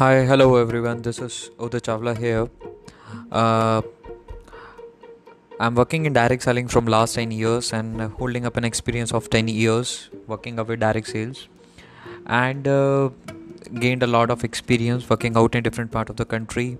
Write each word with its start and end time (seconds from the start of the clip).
Hi, 0.00 0.24
hello 0.24 0.56
everyone. 0.56 1.02
This 1.02 1.18
is 1.18 1.50
Uday 1.58 1.80
Chawla 1.86 2.16
here. 2.16 2.48
Uh, 3.30 3.82
I'm 5.60 5.74
working 5.74 6.06
in 6.06 6.14
direct 6.14 6.42
selling 6.42 6.68
from 6.68 6.86
last 6.86 7.16
10 7.16 7.30
years 7.30 7.74
and 7.74 8.00
holding 8.20 8.46
up 8.46 8.56
an 8.56 8.64
experience 8.64 9.12
of 9.12 9.28
10 9.28 9.48
years 9.48 10.08
working 10.26 10.58
up 10.58 10.68
with 10.68 10.80
direct 10.80 11.06
sales 11.08 11.48
and 12.24 12.66
uh, 12.66 13.10
gained 13.78 14.02
a 14.02 14.06
lot 14.06 14.30
of 14.30 14.42
experience 14.42 15.10
working 15.10 15.36
out 15.36 15.54
in 15.54 15.62
different 15.62 15.92
part 15.92 16.08
of 16.08 16.16
the 16.16 16.24
country 16.24 16.78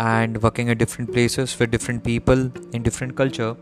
and 0.00 0.42
working 0.42 0.68
at 0.68 0.78
different 0.78 1.12
places 1.12 1.56
with 1.60 1.70
different 1.70 2.02
people 2.02 2.50
in 2.72 2.82
different 2.82 3.14
culture. 3.14 3.54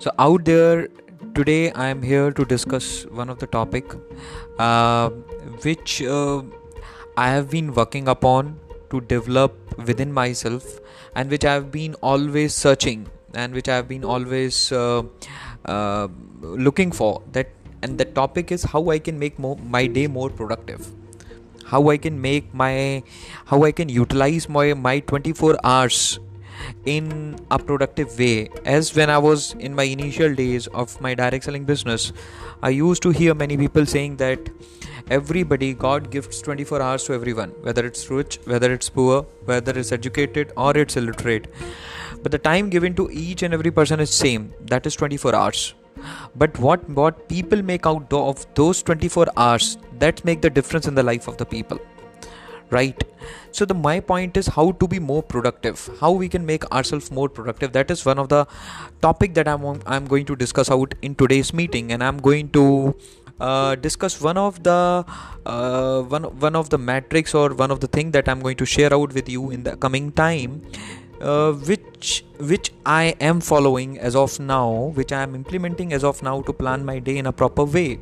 So 0.00 0.10
out 0.18 0.44
there 0.44 0.88
today 1.36 1.70
I 1.70 1.86
am 1.86 2.02
here 2.02 2.32
to 2.32 2.44
discuss 2.44 3.04
one 3.22 3.30
of 3.30 3.38
the 3.38 3.46
topic 3.46 3.94
uh, 4.58 5.10
which 5.68 6.02
uh, 6.02 6.42
I 7.16 7.28
have 7.28 7.50
been 7.50 7.74
working 7.74 8.08
upon 8.08 8.58
to 8.90 9.00
develop 9.00 9.76
within 9.86 10.12
myself 10.12 10.80
and 11.14 11.30
which 11.30 11.44
I 11.44 11.54
have 11.54 11.70
been 11.70 11.94
always 11.96 12.54
searching 12.54 13.06
and 13.34 13.52
which 13.52 13.68
I 13.68 13.76
have 13.76 13.88
been 13.88 14.04
always 14.04 14.72
uh, 14.72 15.02
uh, 15.66 16.08
looking 16.40 16.90
for 16.90 17.22
that 17.32 17.48
and 17.82 17.98
the 17.98 18.04
topic 18.04 18.50
is 18.52 18.62
how 18.62 18.90
I 18.90 18.98
can 18.98 19.18
make 19.18 19.38
more, 19.38 19.56
my 19.58 19.86
day 19.86 20.06
more 20.06 20.30
productive. 20.30 20.86
How 21.66 21.88
I 21.88 21.96
can 21.96 22.20
make 22.20 22.52
my 22.54 23.02
how 23.46 23.64
I 23.64 23.72
can 23.72 23.88
utilize 23.88 24.48
my 24.48 24.74
my 24.74 25.00
24 25.00 25.56
hours 25.64 26.18
in 26.84 27.36
a 27.50 27.58
productive 27.58 28.18
way. 28.18 28.48
As 28.64 28.94
when 28.94 29.10
I 29.10 29.18
was 29.18 29.54
in 29.58 29.74
my 29.74 29.84
initial 29.84 30.34
days 30.34 30.66
of 30.68 31.00
my 31.00 31.14
direct 31.14 31.44
selling 31.44 31.64
business 31.64 32.12
I 32.62 32.70
used 32.70 33.02
to 33.02 33.10
hear 33.10 33.34
many 33.34 33.56
people 33.56 33.84
saying 33.86 34.16
that 34.18 34.38
everybody 35.16 35.68
god 35.84 36.10
gives 36.12 36.40
24 36.46 36.80
hours 36.84 37.04
to 37.06 37.14
everyone 37.16 37.50
whether 37.66 37.84
it's 37.88 38.04
rich 38.10 38.38
whether 38.52 38.68
it's 38.76 38.88
poor 38.98 39.16
whether 39.50 39.72
it's 39.78 39.92
educated 39.92 40.52
or 40.56 40.76
it's 40.76 40.96
illiterate. 40.96 41.48
But 42.22 42.32
the 42.32 42.38
time 42.38 42.70
given 42.70 42.94
to 42.94 43.10
each 43.10 43.42
and 43.42 43.52
every 43.52 43.70
person 43.70 44.00
is 44.00 44.10
same 44.10 44.52
that 44.72 44.86
is 44.86 44.94
24 44.96 45.34
hours. 45.34 45.74
But 46.42 46.58
what 46.58 46.88
what 47.00 47.28
people 47.28 47.62
make 47.70 47.86
out 47.86 48.12
of 48.20 48.46
those 48.60 48.82
24 48.82 49.26
hours 49.36 49.76
that 50.04 50.24
make 50.24 50.40
the 50.40 50.50
difference 50.58 50.88
in 50.92 50.94
the 50.94 51.02
life 51.02 51.28
of 51.32 51.36
the 51.36 51.48
people. 51.54 51.80
Right? 52.70 53.04
So 53.50 53.66
the 53.70 53.74
my 53.74 53.96
point 54.00 54.38
is 54.42 54.46
how 54.58 54.66
to 54.82 54.88
be 54.92 54.98
more 55.08 55.22
productive 55.22 55.82
how 56.00 56.12
we 56.12 56.28
can 56.36 56.46
make 56.52 56.64
ourselves 56.78 57.10
more 57.10 57.28
productive. 57.40 57.72
That 57.72 57.90
is 57.96 58.06
one 58.12 58.22
of 58.22 58.30
the 58.34 58.46
topic 59.08 59.34
that 59.40 59.48
i'm 59.52 59.66
i'm 59.96 60.06
going 60.14 60.24
to 60.30 60.36
discuss 60.44 60.70
out 60.76 60.94
in 61.02 61.14
today's 61.22 61.52
meeting 61.60 61.92
and 61.96 62.04
i'm 62.08 62.18
going 62.28 62.48
to 62.56 62.64
uh, 63.40 63.74
discuss 63.76 64.20
one 64.20 64.36
of 64.36 64.62
the 64.62 65.04
uh, 65.46 66.02
one 66.02 66.24
one 66.38 66.56
of 66.56 66.70
the 66.70 66.78
metrics 66.78 67.34
or 67.34 67.54
one 67.54 67.70
of 67.70 67.80
the 67.80 67.86
thing 67.86 68.10
that 68.12 68.28
I'm 68.28 68.40
going 68.40 68.56
to 68.56 68.66
share 68.66 68.92
out 68.92 69.12
with 69.12 69.28
you 69.28 69.50
in 69.50 69.62
the 69.62 69.76
coming 69.76 70.12
time, 70.12 70.62
uh, 71.20 71.52
which 71.52 72.24
which 72.38 72.72
I 72.84 73.14
am 73.20 73.40
following 73.40 73.98
as 73.98 74.16
of 74.16 74.38
now, 74.38 74.92
which 74.94 75.12
I 75.12 75.22
am 75.22 75.34
implementing 75.34 75.92
as 75.92 76.04
of 76.04 76.22
now 76.22 76.42
to 76.42 76.52
plan 76.52 76.84
my 76.84 76.98
day 76.98 77.18
in 77.18 77.26
a 77.26 77.32
proper 77.32 77.64
way. 77.64 77.98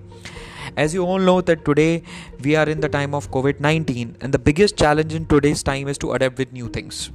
As 0.77 0.95
you 0.95 1.05
all 1.05 1.19
know 1.19 1.41
that 1.41 1.65
today 1.65 2.03
we 2.43 2.55
are 2.55 2.69
in 2.69 2.81
the 2.81 2.89
time 2.89 3.15
of 3.15 3.31
COVID-19, 3.31 4.17
and 4.21 4.33
the 4.33 4.39
biggest 4.39 4.77
challenge 4.77 5.15
in 5.15 5.27
today's 5.27 5.63
time 5.63 5.89
is 5.89 5.99
to 5.99 6.13
adapt 6.13 6.39
with 6.39 6.53
new 6.53 6.69
things 6.69 7.11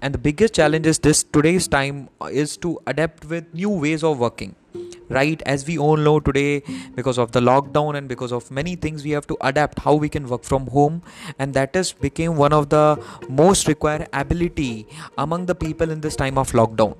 and 0.00 0.14
the 0.14 0.18
biggest 0.18 0.54
challenge 0.54 0.86
is 0.86 0.98
this 0.98 1.22
today's 1.22 1.66
time 1.68 2.08
is 2.30 2.56
to 2.56 2.78
adapt 2.86 3.24
with 3.24 3.52
new 3.54 3.70
ways 3.70 4.02
of 4.02 4.18
working 4.18 4.54
right 5.08 5.42
as 5.46 5.66
we 5.66 5.78
all 5.78 5.96
know 5.96 6.18
today 6.20 6.62
because 6.94 7.18
of 7.18 7.32
the 7.32 7.40
lockdown 7.40 7.96
and 7.96 8.08
because 8.08 8.32
of 8.32 8.50
many 8.50 8.76
things 8.76 9.04
we 9.04 9.10
have 9.10 9.26
to 9.26 9.36
adapt 9.40 9.80
how 9.80 9.94
we 9.94 10.08
can 10.08 10.26
work 10.28 10.44
from 10.44 10.66
home. 10.68 11.02
And 11.38 11.54
that 11.54 11.74
has 11.74 11.92
became 11.92 12.36
one 12.36 12.52
of 12.52 12.70
the 12.70 13.02
most 13.28 13.68
required 13.68 14.08
ability 14.12 14.86
among 15.18 15.46
the 15.46 15.54
people 15.54 15.90
in 15.90 16.00
this 16.00 16.16
time 16.16 16.38
of 16.38 16.52
lockdown 16.52 16.96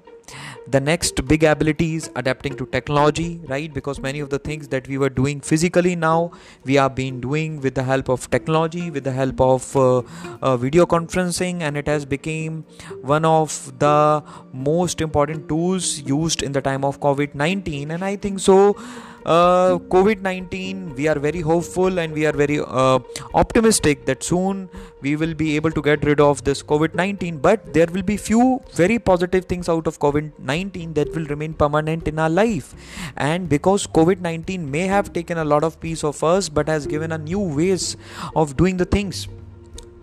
the 0.69 0.81
next 0.81 1.27
big 1.27 1.45
ability 1.45 1.95
is 1.97 2.11
adapting 2.17 2.57
to 2.57 2.67
technology 2.67 3.41
right? 3.49 3.73
Because 3.73 4.01
many 4.01 4.21
of 4.21 4.31
the 4.31 4.39
things 4.39 4.69
that 4.69 4.89
we 4.89 4.99
were 4.99 5.11
doing 5.11 5.41
physically 5.41 5.95
now 5.97 6.33
we 6.65 6.79
are 6.79 6.91
being 6.91 7.21
doing 7.21 7.61
with 7.61 7.75
the 7.75 7.83
help 7.83 8.09
of 8.09 8.31
technology 8.31 8.91
with 8.91 9.05
the 9.05 9.13
help 9.13 9.41
of 9.41 9.77
uh, 9.77 10.03
uh, 10.43 10.57
video 10.57 10.87
conferencing 10.87 11.61
and 11.61 11.77
it 11.77 11.87
has 11.87 12.05
become 12.05 12.65
one 13.03 13.25
of 13.25 13.79
the 13.79 14.23
most 14.53 15.01
important 15.01 15.49
tools 15.49 16.01
used 16.01 16.43
in 16.43 16.53
the 16.53 16.63
time 16.63 16.85
of 16.85 17.01
covid-19 17.01 17.91
and 17.91 18.05
i 18.05 18.17
think 18.17 18.39
so 18.41 18.77
uh, 19.25 19.79
COVID 19.89 20.21
19, 20.21 20.95
we 20.97 21.09
are 21.09 21.19
very 21.19 21.41
hopeful 21.41 21.99
and 21.99 22.13
we 22.13 22.27
are 22.27 22.33
very 22.33 22.61
uh, 22.61 22.99
optimistic 23.35 24.05
that 24.07 24.23
soon 24.23 24.69
we 25.01 25.17
will 25.17 25.35
be 25.35 25.57
able 25.57 25.71
to 25.71 25.83
get 25.83 26.05
rid 26.05 26.21
of 26.21 26.45
this 26.45 26.63
COVID 26.63 26.95
19. 26.95 27.39
But 27.39 27.73
there 27.73 27.87
will 27.87 28.03
be 28.03 28.17
few 28.17 28.61
very 28.73 28.99
positive 28.99 29.47
things 29.47 29.69
out 29.69 29.87
of 29.87 29.99
COVID 29.99 30.39
19 30.39 30.95
that 30.95 31.15
will 31.15 31.25
remain 31.27 31.55
permanent 31.55 32.07
in 32.09 32.19
our 32.19 32.31
life. 32.31 32.75
And 33.17 33.49
because 33.49 33.87
COVID 33.87 34.21
19 34.21 34.71
may 34.71 34.87
have 34.87 35.13
taken 35.13 35.39
a 35.39 35.45
lot 35.45 35.65
of 35.65 35.81
piece 35.81 36.05
of 36.05 36.23
us, 36.23 36.49
but 36.49 36.69
has 36.69 36.87
given 36.87 37.13
a 37.13 37.19
new 37.19 37.41
ways 37.41 37.97
of 38.37 38.57
doing 38.57 38.77
the 38.77 38.85
things 38.85 39.29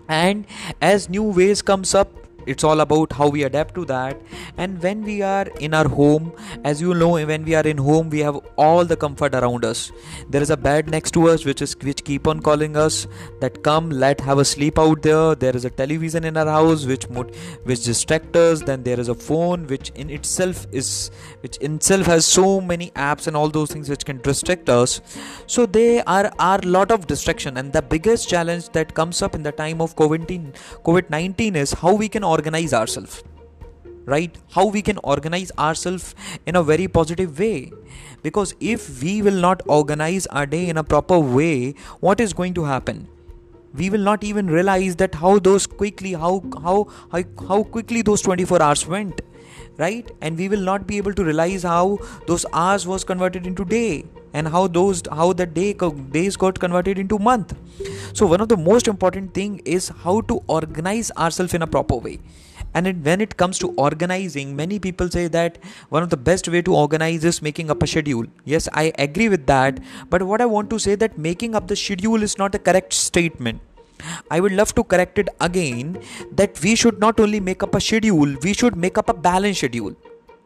and 0.08 0.46
as 0.80 1.08
new 1.08 1.22
ways 1.22 1.62
comes 1.62 1.94
up 1.94 2.21
it's 2.46 2.64
all 2.64 2.80
about 2.80 3.12
how 3.12 3.28
we 3.28 3.42
adapt 3.44 3.74
to 3.74 3.84
that. 3.86 4.20
And 4.56 4.82
when 4.82 5.02
we 5.02 5.22
are 5.22 5.46
in 5.60 5.74
our 5.74 5.88
home 5.88 6.32
as 6.64 6.80
you 6.80 6.94
know 6.94 7.10
when 7.12 7.44
we 7.44 7.54
are 7.54 7.66
in 7.66 7.78
home 7.78 8.10
we 8.10 8.20
have 8.20 8.38
all 8.56 8.84
the 8.84 8.96
comfort 8.96 9.34
around 9.34 9.64
us. 9.64 9.92
There 10.30 10.42
is 10.42 10.50
a 10.50 10.56
bed 10.56 10.90
next 10.90 11.12
to 11.12 11.28
us 11.28 11.44
which 11.44 11.62
is 11.62 11.76
which 11.82 12.04
keep 12.04 12.26
on 12.26 12.40
calling 12.40 12.76
us 12.76 13.06
that 13.40 13.62
come 13.62 13.90
let 13.90 14.20
have 14.20 14.38
a 14.38 14.44
sleep 14.44 14.78
out 14.78 15.02
there. 15.02 15.34
There 15.34 15.56
is 15.56 15.64
a 15.64 15.70
television 15.70 16.24
in 16.24 16.36
our 16.36 16.46
house 16.46 16.86
which 16.86 17.04
which 17.64 17.84
distracts 17.84 18.38
us. 18.38 18.62
Then 18.62 18.82
there 18.82 19.00
is 19.00 19.08
a 19.08 19.14
phone 19.14 19.66
which 19.66 19.90
in 19.90 20.10
itself 20.10 20.66
is 20.72 21.10
which 21.40 21.56
in 21.58 21.76
itself 21.76 22.06
has 22.06 22.24
so 22.24 22.60
many 22.60 22.90
apps 22.92 23.26
and 23.26 23.36
all 23.36 23.48
those 23.48 23.70
things 23.70 23.88
which 23.88 24.04
can 24.04 24.20
distract 24.20 24.68
us. 24.68 25.00
So 25.46 25.66
they 25.66 26.02
are 26.02 26.32
are 26.38 26.60
lot 26.62 26.90
of 26.90 27.06
distraction. 27.06 27.56
And 27.56 27.72
the 27.72 27.82
biggest 27.82 28.28
challenge 28.28 28.68
that 28.70 28.94
comes 28.94 29.22
up 29.22 29.34
in 29.34 29.42
the 29.42 29.52
time 29.52 29.80
of 29.80 29.94
covid-19 29.96 30.54
covid-19 30.88 31.56
is 31.56 31.72
how 31.72 31.94
we 31.94 32.08
can 32.08 32.24
organize 32.36 32.74
ourselves 32.80 33.22
right? 34.04 34.36
How 34.50 34.66
we 34.66 34.82
can 34.82 34.98
organize 35.04 35.52
ourselves 35.58 36.14
in 36.46 36.56
a 36.56 36.62
very 36.62 36.88
positive 36.88 37.38
way. 37.38 37.72
Because 38.22 38.54
if 38.60 39.02
we 39.02 39.22
will 39.22 39.40
not 39.40 39.62
organize 39.66 40.26
our 40.28 40.46
day 40.46 40.68
in 40.68 40.76
a 40.76 40.84
proper 40.84 41.18
way 41.18 41.74
what 42.00 42.20
is 42.20 42.32
going 42.32 42.54
to 42.54 42.64
happen? 42.64 43.08
We 43.74 43.88
will 43.90 44.00
not 44.00 44.22
even 44.22 44.48
realize 44.48 44.96
that 44.96 45.14
how 45.14 45.38
those 45.38 45.66
quickly 45.66 46.12
how 46.12 46.42
how 46.62 46.88
how, 47.10 47.22
how 47.48 47.62
quickly 47.62 48.02
those 48.02 48.22
24 48.22 48.62
hours 48.62 48.86
went 48.86 49.20
right? 49.78 50.10
And 50.20 50.36
we 50.36 50.48
will 50.48 50.60
not 50.60 50.86
be 50.86 50.98
able 50.98 51.14
to 51.14 51.24
realize 51.24 51.62
how 51.62 51.98
those 52.26 52.44
hours 52.52 52.86
was 52.86 53.04
converted 53.04 53.46
into 53.46 53.64
day 53.64 54.04
and 54.32 54.48
how 54.48 54.66
those 54.66 55.02
how 55.10 55.32
the 55.32 55.46
day 55.46 55.72
days 56.10 56.36
got 56.36 56.58
converted 56.58 56.98
into 56.98 57.18
month. 57.18 57.54
So 58.12 58.26
one 58.26 58.40
of 58.40 58.48
the 58.48 58.56
most 58.56 58.88
important 58.88 59.34
thing 59.34 59.60
is 59.64 59.88
how 60.04 60.20
to 60.22 60.42
organize 60.46 61.10
ourselves 61.16 61.54
in 61.54 61.62
a 61.62 61.66
proper 61.66 61.96
way. 61.96 62.18
And 62.74 62.86
it, 62.86 62.96
when 62.96 63.20
it 63.20 63.36
comes 63.36 63.58
to 63.58 63.68
organizing 63.72 64.56
many 64.56 64.78
people 64.78 65.10
say 65.10 65.28
that 65.28 65.58
one 65.90 66.02
of 66.02 66.08
the 66.10 66.16
best 66.16 66.48
way 66.48 66.62
to 66.62 66.74
organize 66.74 67.24
is 67.24 67.42
making 67.42 67.70
up 67.70 67.82
a 67.82 67.86
schedule. 67.86 68.24
Yes 68.44 68.68
i 68.72 68.92
agree 68.98 69.28
with 69.28 69.46
that. 69.46 69.80
But 70.10 70.22
what 70.22 70.40
i 70.40 70.46
want 70.46 70.70
to 70.70 70.78
say 70.78 70.94
that 70.94 71.18
making 71.18 71.54
up 71.54 71.68
the 71.68 71.76
schedule 71.76 72.22
is 72.22 72.38
not 72.38 72.54
a 72.54 72.58
correct 72.58 72.92
statement. 72.92 73.60
I 74.30 74.40
would 74.40 74.52
love 74.52 74.74
to 74.74 74.84
correct 74.84 75.18
it 75.18 75.28
again 75.40 75.98
that 76.32 76.60
we 76.62 76.74
should 76.74 76.98
not 76.98 77.20
only 77.20 77.40
make 77.40 77.62
up 77.62 77.74
a 77.74 77.80
schedule, 77.80 78.34
we 78.42 78.52
should 78.52 78.76
make 78.76 78.98
up 78.98 79.08
a 79.08 79.14
balance 79.14 79.58
schedule. 79.58 79.94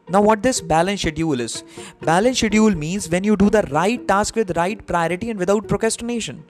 Now, 0.08 0.20
what 0.20 0.42
this 0.42 0.60
balance 0.60 1.00
schedule 1.00 1.40
is? 1.40 1.64
Balance 2.00 2.38
schedule 2.38 2.70
means 2.70 3.08
when 3.08 3.24
you 3.24 3.36
do 3.36 3.50
the 3.50 3.62
right 3.72 4.06
task 4.06 4.36
with 4.36 4.56
right 4.56 4.84
priority 4.86 5.30
and 5.30 5.38
without 5.38 5.66
procrastination. 5.66 6.44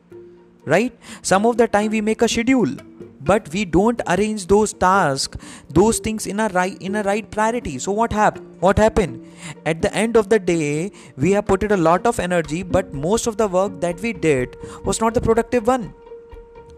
Right? 0.67 0.93
Some 1.23 1.47
of 1.47 1.57
the 1.57 1.67
time 1.67 1.91
we 1.91 2.01
make 2.01 2.21
a 2.23 2.29
schedule, 2.29 2.75
but 3.21 3.49
we 3.53 3.65
don't 3.65 4.03
arrange 4.09 4.47
those 4.47 4.73
tasks, 4.73 5.39
those 5.71 5.99
things 6.01 6.27
in 6.27 6.41
a 6.41 6.49
right 6.49 6.77
in 6.83 6.97
a 6.97 7.03
right 7.05 7.31
priority. 7.31 7.79
So 7.79 7.93
what 7.93 8.13
happened? 8.13 8.57
What 8.61 8.79
happened? 8.79 9.25
At 9.65 9.81
the 9.81 9.95
end 9.95 10.17
of 10.17 10.29
the 10.29 10.39
day, 10.39 10.93
we 11.17 11.31
have 11.33 11.47
put 11.47 11.63
it 11.63 11.73
a 11.73 11.77
lot 11.77 12.07
of 12.07 12.19
energy, 12.19 12.63
but 12.63 12.93
most 12.93 13.27
of 13.27 13.37
the 13.37 13.49
work 13.49 13.81
that 13.81 14.01
we 14.01 14.13
did 14.13 14.57
was 14.85 15.01
not 15.01 15.15
the 15.15 15.21
productive 15.21 15.67
one 15.67 15.95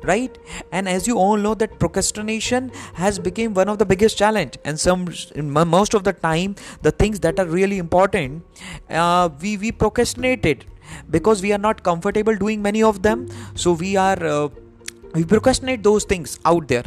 right? 0.03 0.39
And 0.73 0.89
as 0.89 1.06
you 1.06 1.19
all 1.19 1.37
know 1.37 1.55
that 1.55 1.79
procrastination 1.79 2.71
has 2.95 3.19
become 3.19 3.55
one 3.55 3.69
of 3.69 3.79
the 3.79 3.87
biggest 3.87 4.19
challenge. 4.19 4.59
And 4.65 4.79
some 4.79 5.09
most 5.35 5.95
of 5.95 6.05
the 6.05 6.12
time 6.12 6.56
the 6.83 6.91
things 6.91 7.21
that 7.21 7.39
are 7.39 7.47
really 7.47 7.79
important 7.79 8.45
uh, 8.91 9.29
we 9.41 9.56
we 9.56 9.73
procrastinated 9.73 10.65
because 11.11 11.43
we 11.43 11.53
are 11.53 11.59
not 11.59 11.83
comfortable 11.83 12.37
doing 12.37 12.62
many 12.62 12.83
of 12.83 13.03
them. 13.03 13.29
So 13.55 13.73
we 13.73 13.97
are 13.97 14.23
uh, 14.25 14.49
we 15.15 15.25
procrastinate 15.25 15.83
those 15.83 16.05
things 16.05 16.39
out 16.45 16.69
there. 16.69 16.85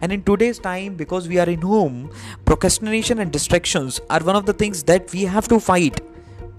And 0.00 0.12
in 0.12 0.22
today's 0.22 0.58
time 0.58 0.94
because 0.94 1.28
we 1.28 1.38
are 1.38 1.48
in 1.48 1.60
home 1.60 2.10
procrastination 2.46 3.18
and 3.18 3.30
distractions 3.30 4.00
are 4.08 4.20
one 4.20 4.36
of 4.36 4.46
the 4.46 4.52
things 4.52 4.84
that 4.84 5.12
we 5.12 5.22
have 5.22 5.48
to 5.48 5.60
fight 5.60 6.00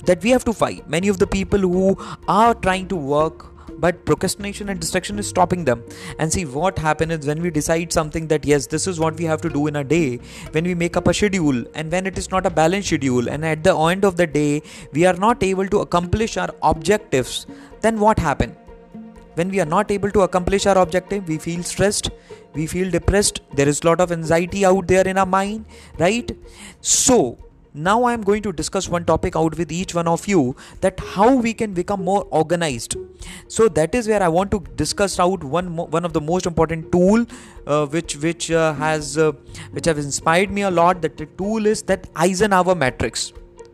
that 0.05 0.21
we 0.21 0.29
have 0.29 0.45
to 0.45 0.53
fight. 0.53 0.87
Many 0.87 1.07
of 1.07 1.17
the 1.17 1.27
people 1.27 1.59
who 1.59 1.97
are 2.27 2.53
trying 2.53 2.87
to 2.89 2.95
work 2.95 3.54
but 3.79 4.03
procrastination 4.05 4.69
and 4.69 4.79
distraction 4.79 5.19
is 5.19 5.27
stopping 5.27 5.65
them. 5.65 5.83
And 6.19 6.31
see 6.31 6.45
what 6.45 6.77
happens 6.77 7.13
is 7.13 7.27
when 7.27 7.41
we 7.41 7.49
decide 7.49 7.91
something 7.91 8.27
that 8.27 8.45
yes 8.45 8.67
this 8.67 8.87
is 8.87 8.99
what 8.99 9.15
we 9.17 9.25
have 9.25 9.41
to 9.41 9.49
do 9.49 9.67
in 9.67 9.77
a 9.77 9.83
day 9.83 10.19
when 10.51 10.63
we 10.63 10.75
make 10.75 10.97
up 10.97 11.07
a 11.07 11.13
schedule 11.13 11.63
and 11.73 11.91
when 11.91 12.07
it 12.07 12.17
is 12.17 12.31
not 12.31 12.45
a 12.45 12.49
balanced 12.49 12.87
schedule 12.87 13.29
and 13.29 13.45
at 13.45 13.63
the 13.63 13.75
end 13.77 14.05
of 14.05 14.17
the 14.17 14.27
day 14.27 14.61
we 14.93 15.05
are 15.05 15.13
not 15.13 15.43
able 15.43 15.67
to 15.67 15.79
accomplish 15.79 16.37
our 16.37 16.49
objectives 16.63 17.45
then 17.81 17.99
what 17.99 18.19
happens 18.19 18.55
when 19.35 19.49
we 19.49 19.59
are 19.59 19.65
not 19.65 19.91
able 19.91 20.09
to 20.09 20.21
accomplish 20.21 20.65
our 20.65 20.77
objective 20.77 21.27
we 21.27 21.37
feel 21.37 21.63
stressed 21.63 22.09
we 22.55 22.65
feel 22.65 22.89
depressed. 22.89 23.41
There 23.53 23.67
is 23.67 23.81
a 23.81 23.87
lot 23.87 23.99
of 23.99 24.11
anxiety 24.11 24.65
out 24.65 24.87
there 24.87 25.07
in 25.07 25.17
our 25.17 25.25
mind 25.25 25.65
right? 25.99 26.31
So 26.81 27.37
now 27.75 28.03
i 28.03 28.13
am 28.13 28.21
going 28.21 28.41
to 28.41 28.51
discuss 28.53 28.87
one 28.87 29.03
topic 29.03 29.35
out 29.35 29.57
with 29.57 29.71
each 29.71 29.93
one 29.93 30.07
of 30.07 30.27
you 30.27 30.55
that 30.81 30.99
how 30.99 31.35
we 31.35 31.53
can 31.53 31.73
become 31.73 32.03
more 32.03 32.25
organized. 32.31 32.95
So 33.47 33.67
that 33.69 33.93
is 33.95 34.07
where 34.07 34.23
i 34.23 34.27
want 34.27 34.51
to 34.51 34.59
discuss 34.75 35.19
out 35.19 35.43
one 35.43 35.75
one 35.75 36.05
of 36.05 36.13
the 36.13 36.21
most 36.21 36.45
important 36.45 36.91
tool 36.91 37.25
uh, 37.67 37.85
which 37.87 38.15
which 38.17 38.49
uh, 38.51 38.73
has 38.73 39.17
uh, 39.17 39.31
which 39.71 39.85
have 39.85 39.97
inspired 39.97 40.51
me 40.51 40.61
a 40.61 40.71
lot. 40.71 41.01
That 41.01 41.17
the 41.17 41.25
tool 41.25 41.65
is 41.65 41.81
that 41.83 42.07
eisenhower 42.15 42.75
matrix 42.75 43.33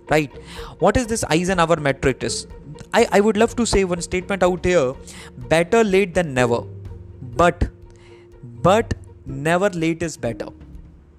right? 0.09 0.31
What 0.79 0.97
is 0.97 1.07
this 1.07 1.23
eisenhower 1.29 1.77
matrix 1.77 2.47
I, 2.93 3.07
I 3.11 3.19
would 3.21 3.37
love 3.37 3.55
to 3.55 3.65
say 3.65 3.83
one 3.83 4.01
statement 4.01 4.43
out 4.43 4.65
here. 4.65 4.93
Better 5.37 5.83
late 5.83 6.13
than 6.13 6.33
never. 6.33 6.63
But 7.21 7.69
but 8.63 8.93
never 9.25 9.69
late 9.69 10.01
is 10.01 10.17
better. 10.17 10.47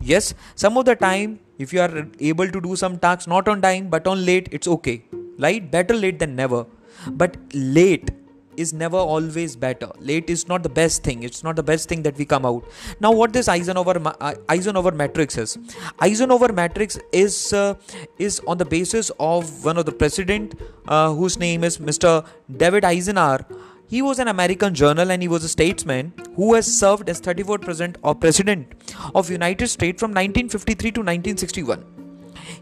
Yes 0.01 0.35
some 0.57 0.77
of 0.77 0.85
the 0.85 0.97
time 0.97 1.39
if 1.59 1.73
you 1.73 1.81
are 1.81 2.07
able 2.21 2.49
to 2.49 2.61
do 2.61 2.77
some 2.77 2.99
tasks 2.99 3.27
not 3.27 3.49
on 3.49 3.61
time 3.61 3.89
but 3.89 4.07
on 4.07 4.25
late 4.25 4.49
it's 4.53 4.69
okay. 4.69 5.05
Right? 5.39 5.71
Better 5.71 5.95
late 5.95 6.19
than 6.19 6.37
never. 6.37 6.67
But 7.09 7.37
late 7.53 8.11
is 8.57 8.73
never 8.73 8.97
always 8.97 9.57
better. 9.57 9.89
Late 9.99 10.29
is 10.29 10.47
not 10.49 10.63
the 10.63 10.69
best 10.69 11.03
thing. 11.03 11.23
It's 11.23 11.43
not 11.43 11.57
the 11.57 11.63
best 11.63 11.89
thing 11.89 12.03
that 12.03 12.17
we 12.17 12.25
come 12.25 12.45
out. 12.45 12.65
Now 13.01 13.13
what 13.13 13.33
this 13.33 13.49
eisenhower 13.49 13.97
uh, 14.21 14.35
eisenhower 14.49 14.93
matrix 14.93 15.39
is? 15.39 15.59
Eisenhower 16.01 16.53
matrix 16.53 16.99
is 17.13 17.53
uh, 17.53 17.75
is 18.19 18.41
on 18.47 18.59
the 18.59 18.65
basis 18.65 19.11
of 19.19 19.65
one 19.65 19.79
of 19.79 19.87
the 19.87 19.93
president 19.93 20.55
uh, 20.87 21.13
whose 21.13 21.39
name 21.39 21.65
is 21.65 21.79
mr 21.79 22.27
david 22.57 22.85
eisenhower 22.85 23.45
he 23.93 24.01
was 24.01 24.19
an 24.19 24.29
American 24.29 24.73
journal 24.73 25.11
and 25.13 25.21
he 25.21 25.29
was 25.29 25.45
a 25.45 25.49
statesman 25.51 26.15
who 26.35 26.55
has 26.55 26.67
served 26.67 27.11
as 27.11 27.21
34th 27.21 27.61
president 27.61 27.99
or 28.03 28.13
uh, 28.13 28.15
president 28.15 28.95
of 29.15 29.31
United 29.31 29.69
States 29.69 30.01
from 30.01 30.13
1953 30.13 30.93
to 30.93 31.01
1961. 31.01 31.85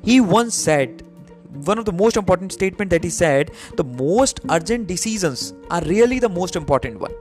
He 0.02 0.20
once 0.20 0.56
said 0.56 1.04
one 1.68 1.78
of 1.78 1.84
the 1.84 1.92
most 1.92 2.16
important 2.16 2.52
statement 2.52 2.90
that 2.90 3.04
he 3.04 3.10
said 3.10 3.52
the 3.76 3.84
most 3.84 4.40
urgent 4.50 4.88
decisions 4.88 5.54
are 5.70 5.80
really 5.82 6.18
the 6.18 6.28
most 6.28 6.56
important 6.56 6.98
one. 6.98 7.14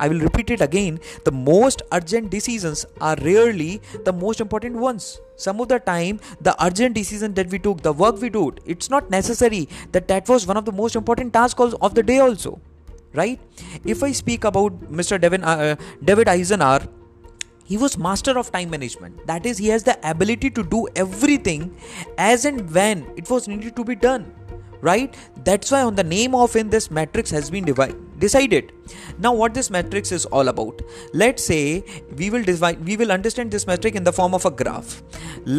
I 0.00 0.08
will 0.08 0.18
repeat 0.18 0.50
it 0.50 0.60
again. 0.60 0.98
The 1.24 1.30
most 1.30 1.82
urgent 1.92 2.30
decisions 2.30 2.84
are 3.00 3.16
rarely 3.22 3.80
the 4.04 4.12
most 4.12 4.40
important 4.40 4.74
ones. 4.74 5.20
Some 5.36 5.60
of 5.60 5.68
the 5.68 5.78
time 5.78 6.18
the 6.40 6.56
urgent 6.60 6.96
decision 6.96 7.34
that 7.34 7.50
we 7.50 7.60
took 7.60 7.82
the 7.82 7.92
work 7.92 8.20
we 8.20 8.30
did 8.30 8.62
it's 8.66 8.90
not 8.90 9.10
necessary 9.10 9.68
that 9.92 10.08
that 10.08 10.28
was 10.28 10.44
one 10.44 10.56
of 10.56 10.64
the 10.64 10.78
most 10.84 10.96
important 10.96 11.32
tasks 11.32 11.74
of 11.80 11.94
the 11.94 12.02
day 12.02 12.18
also 12.18 12.60
right? 13.14 13.40
If 13.84 14.02
i 14.02 14.12
speak 14.12 14.44
about 14.44 14.92
mr 15.00 15.20
devin 15.20 15.44
uh, 15.44 15.76
david 16.04 16.28
eisenhower 16.28 16.88
he 17.64 17.78
was 17.78 17.96
master 17.96 18.38
of 18.38 18.52
time 18.52 18.70
management. 18.70 19.26
That 19.26 19.46
is 19.46 19.58
he 19.58 19.68
has 19.68 19.84
the 19.84 19.98
ability 20.08 20.50
to 20.50 20.62
do 20.62 20.86
everything 20.94 21.74
as 22.18 22.44
and 22.44 22.70
when 22.74 23.06
it 23.16 23.30
was 23.30 23.48
needed 23.48 23.74
to 23.76 23.84
be 23.84 23.94
done 23.94 24.32
right? 24.84 25.16
That's 25.44 25.70
why 25.70 25.82
on 25.82 25.94
the 25.94 26.04
name 26.04 26.34
of 26.34 26.54
in 26.56 26.68
this 26.68 26.90
matrix 26.90 27.30
has 27.30 27.50
been 27.50 27.64
divided 27.64 27.96
decided. 28.24 28.72
Now 29.18 29.32
what 29.40 29.54
this 29.54 29.70
matrix 29.76 30.12
is 30.18 30.26
all 30.26 30.48
about? 30.52 30.82
Let's 31.22 31.44
say 31.50 31.84
we 32.16 32.30
will 32.30 32.44
divide 32.50 32.84
we 32.90 32.96
will 33.02 33.12
understand 33.16 33.50
this 33.56 33.66
metric 33.72 34.00
in 34.00 34.04
the 34.08 34.14
form 34.18 34.34
of 34.38 34.46
a 34.50 34.52
graph. 34.62 35.02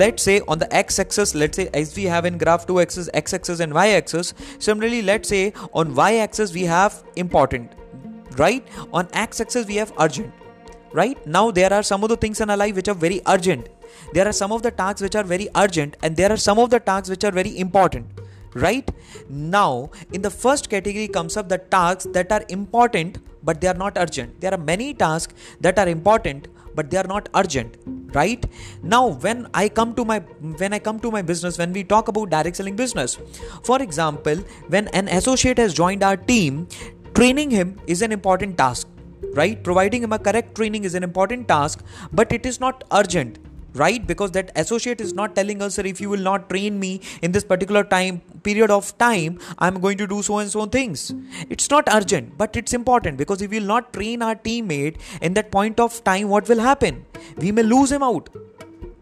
Let's 0.04 0.24
say 0.30 0.42
on 0.54 0.64
the 0.64 0.70
x-axis 0.84 1.36
let's 1.44 1.62
say 1.62 1.70
as 1.82 1.96
we 1.96 2.06
have 2.16 2.30
in 2.32 2.40
graph 2.46 2.68
two 2.72 2.80
axis 2.86 3.10
x-axis 3.24 3.60
and 3.68 3.74
y-axis 3.82 4.34
similarly 4.68 5.02
let's 5.12 5.30
say 5.36 5.44
on 5.74 5.94
y-axis 6.02 6.54
we 6.60 6.64
have 6.74 7.04
important 7.26 7.72
right? 8.38 8.68
On 8.94 9.08
x-axis 9.14 9.68
we 9.68 9.76
have 9.84 9.94
urgent 10.00 10.34
right? 10.94 11.26
Now 11.38 11.46
there 11.52 11.74
are 11.74 11.84
some 11.84 12.04
of 12.04 12.10
the 12.10 12.18
things 12.18 12.42
in 12.42 12.50
our 12.50 12.58
life 12.58 12.76
which 12.76 12.88
are 12.88 13.00
very 13.08 13.22
urgent. 13.28 13.70
There 14.14 14.28
are 14.28 14.38
some 14.44 14.52
of 14.52 14.62
the 14.64 14.72
tasks 14.72 15.02
which 15.02 15.16
are 15.16 15.24
very 15.24 15.50
urgent 15.56 15.98
and 16.04 16.18
there 16.18 16.32
are 16.32 16.38
some 16.38 16.60
of 16.60 16.70
the 16.70 16.80
tasks 16.80 17.10
which 17.10 17.24
are 17.24 17.32
very 17.32 17.58
important 17.58 18.25
right? 18.56 18.90
Now 19.30 19.92
in 20.12 20.22
the 20.22 20.32
first 20.32 20.70
category 20.70 21.08
comes 21.08 21.38
up 21.38 21.50
the 21.50 21.58
tasks 21.58 22.08
that 22.14 22.32
are 22.32 22.44
important 22.50 23.20
but 23.44 23.62
they 23.62 23.68
are 23.68 23.80
not 23.86 23.98
urgent. 23.98 24.42
There 24.42 24.54
are 24.54 24.58
many 24.58 24.94
tasks 24.94 25.34
that 25.62 25.78
are 25.78 25.88
important 25.88 26.48
but 26.74 26.90
they 26.90 26.98
are 26.98 27.08
not 27.08 27.30
urgent. 27.36 27.78
Right? 28.14 28.46
Now 28.82 29.08
when 29.08 29.48
i 29.54 29.68
come 29.68 29.94
to 29.96 30.06
my 30.06 30.20
when 30.64 30.74
i 30.74 30.80
come 30.80 31.00
to 31.06 31.12
my 31.12 31.22
business 31.22 31.58
when 31.58 31.74
we 31.74 31.84
talk 31.84 32.08
about 32.08 32.30
direct 32.30 32.58
selling 32.58 32.76
business. 32.76 33.18
For 33.64 33.82
example 33.82 34.44
when 34.68 34.88
an 34.90 35.08
associate 35.10 35.58
has 35.58 35.74
joined 35.74 36.04
our 36.04 36.18
team 36.18 36.68
training 37.14 37.52
him 37.52 37.80
is 37.88 38.02
an 38.02 38.12
important 38.12 38.58
task. 38.58 38.88
Right? 39.34 39.62
Providing 39.64 40.04
him 40.04 40.14
a 40.14 40.20
correct 40.20 40.56
training 40.56 40.86
is 40.86 40.96
an 40.96 41.04
important 41.04 41.48
task 41.48 41.84
but 42.14 42.32
it 42.32 42.46
is 42.46 42.60
not 42.60 42.84
urgent. 42.92 43.40
Right? 43.74 44.06
Because 44.08 44.32
that 44.32 44.52
associate 44.56 45.02
is 45.02 45.14
not 45.14 45.36
telling 45.36 45.62
us 45.62 45.76
that 45.76 45.86
if 45.86 46.00
you 46.00 46.10
will 46.10 46.26
not 46.32 46.50
train 46.50 46.80
me 46.80 47.02
in 47.22 47.34
this 47.34 47.44
particular 47.44 47.84
time 47.84 48.22
period 48.48 48.72
of 48.78 48.98
time 48.98 49.40
i'm 49.60 49.80
going 49.86 49.98
to 50.04 50.08
do 50.08 50.22
so 50.22 50.38
and 50.40 50.52
so 50.52 50.66
things. 50.66 51.14
It's 51.50 51.70
not 51.70 51.90
urgent 51.94 52.38
but 52.38 52.56
it's 52.56 52.74
important 52.74 53.18
because 53.18 53.42
if 53.42 53.52
we 53.52 53.60
will 53.60 53.68
not 53.68 53.94
train 53.94 54.22
our 54.22 54.36
teammate 54.36 54.98
in 55.22 55.34
that 55.36 55.52
point 55.52 55.80
of 55.80 56.04
time 56.04 56.30
what 56.30 56.50
will 56.50 56.60
happen? 56.60 57.06
We 57.38 57.52
may 57.52 57.64
lose 57.64 57.92
him 57.92 58.04
out 58.04 58.30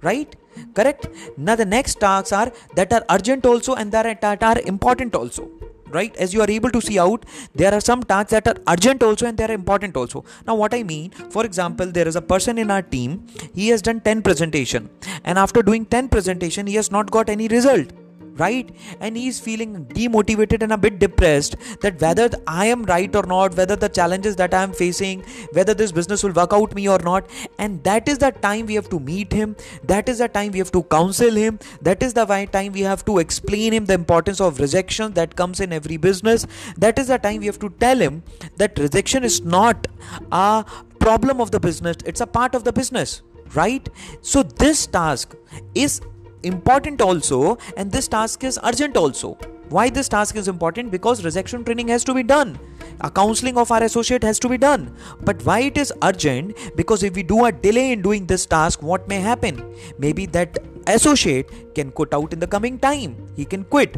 right? 0.02 0.36
Correct? 0.74 1.08
Now 1.38 1.56
the 1.56 1.66
next 1.66 2.00
tasks 2.00 2.32
are 2.32 2.52
that 2.76 2.94
are 2.94 3.04
urgent 3.10 3.46
also 3.46 3.76
and 3.76 3.92
that 3.92 4.44
are 4.44 4.60
important 4.74 5.16
also 5.16 5.50
right? 5.90 6.16
As 6.18 6.34
you 6.34 6.42
are 6.42 6.50
able 6.50 6.72
to 6.72 6.82
see 6.82 7.00
out 7.00 7.26
there 7.56 7.74
are 7.74 7.82
some 7.82 8.04
tasks 8.04 8.32
that 8.32 8.48
are 8.48 8.56
urgent 8.68 9.04
also 9.04 9.28
and 9.28 9.38
they 9.38 9.46
are 9.46 9.52
important 9.52 9.96
also. 9.96 10.24
Now 10.48 10.56
what 10.56 10.74
i 10.74 10.84
mean 10.84 11.12
for 11.36 11.46
example 11.46 11.92
there 11.98 12.08
is 12.08 12.16
a 12.16 12.22
person 12.22 12.58
in 12.58 12.72
our 12.72 12.82
team 12.82 13.26
he 13.54 13.70
has 13.70 13.82
done 13.82 14.02
10 14.02 14.24
presentation 14.30 14.90
and 15.24 15.38
after 15.48 15.62
doing 15.62 15.86
10 15.86 16.10
presentation 16.10 16.68
he 16.68 16.76
has 16.76 16.92
not 16.92 17.12
got 17.12 17.30
any 17.30 17.48
result 17.48 17.94
right? 18.36 18.70
And 19.00 19.18
he's 19.18 19.40
feeling 19.40 19.86
demotivated 19.86 20.64
and 20.64 20.74
a 20.74 20.78
bit 20.78 21.00
depressed 21.00 21.56
that 21.82 22.02
whether 22.02 22.30
i 22.48 22.66
am 22.66 22.84
right 22.84 23.16
or 23.16 23.24
not 23.24 23.56
whether 23.56 23.76
the 23.76 23.90
challenges 23.90 24.36
that 24.36 24.54
i 24.54 24.64
am 24.64 24.74
facing 24.74 25.24
whether 25.52 25.74
this 25.74 25.92
business 25.92 26.24
will 26.24 26.32
work 26.32 26.54
out 26.54 26.76
me 26.76 26.88
or 26.90 27.00
not. 27.00 27.30
And 27.60 27.84
that 27.84 28.08
is 28.08 28.18
the 28.18 28.32
time 28.32 28.66
we 28.66 28.76
have 28.76 28.90
to 28.90 29.00
meet 29.00 29.32
him. 29.32 29.56
That 29.84 30.10
is 30.10 30.20
the 30.20 30.28
time 30.28 30.52
we 30.52 30.60
have 30.60 30.72
to 30.72 30.84
counsel 30.84 31.32
him. 31.32 31.60
That 31.82 32.04
is 32.04 32.14
the 32.14 32.26
time 32.26 32.72
we 32.74 32.82
have 32.82 33.06
to 33.06 33.20
explain 33.20 33.74
him 33.74 33.86
the 33.86 33.94
importance 33.94 34.42
of 34.42 34.60
rejection 34.60 35.14
that 35.14 35.36
comes 35.36 35.60
in 35.60 35.74
every 35.74 35.98
business. 35.98 36.48
That 36.78 37.00
is 37.00 37.08
the 37.08 37.18
time 37.18 37.40
we 37.40 37.46
have 37.48 37.60
to 37.60 37.70
tell 37.70 37.98
him 37.98 38.24
that 38.58 38.78
rejection 38.80 39.24
is 39.24 39.42
not 39.42 39.88
a 40.32 40.66
problem 41.00 41.42
of 41.42 41.52
the 41.52 41.60
business. 41.60 41.98
It's 42.06 42.22
a 42.22 42.28
part 42.28 42.56
of 42.56 42.64
the 42.64 42.74
business 42.74 43.22
right? 43.56 43.88
So 44.22 44.42
this 44.42 44.88
task 44.88 45.36
is 45.76 46.02
important 46.44 47.02
also 47.02 47.58
and 47.78 47.92
this 47.92 48.08
task 48.08 48.44
is 48.44 48.60
urgent 48.64 48.98
also. 48.98 49.38
Why 49.70 49.90
this 49.90 50.08
task 50.08 50.36
is 50.36 50.48
important? 50.48 50.92
Because 50.92 51.24
rejection 51.26 51.64
training 51.64 51.88
has 51.88 52.04
to 52.04 52.14
be 52.14 52.22
done. 52.22 52.60
A 53.02 53.10
counseling 53.10 53.58
of 53.58 53.72
our 53.72 53.82
associate 53.84 54.24
has 54.24 54.38
to 54.40 54.50
be 54.50 54.58
done. 54.58 54.96
But 55.22 55.44
why 55.46 55.60
it 55.62 55.78
is 55.78 55.92
urgent? 56.04 56.56
Because 56.76 57.02
if 57.02 57.16
we 57.16 57.24
do 57.24 57.46
a 57.46 57.52
delay 57.52 57.92
in 57.92 58.02
doing 58.02 58.26
this 58.26 58.46
task 58.46 58.84
what 58.84 59.08
may 59.08 59.20
happen? 59.20 59.64
Maybe 59.98 60.26
that 60.28 60.60
associate 60.88 61.74
can 61.74 61.92
quit 61.92 62.14
out 62.14 62.34
in 62.34 62.40
the 62.40 62.48
coming 62.48 62.78
time. 62.78 63.16
He 63.36 63.46
can 63.46 63.64
quit 63.64 63.98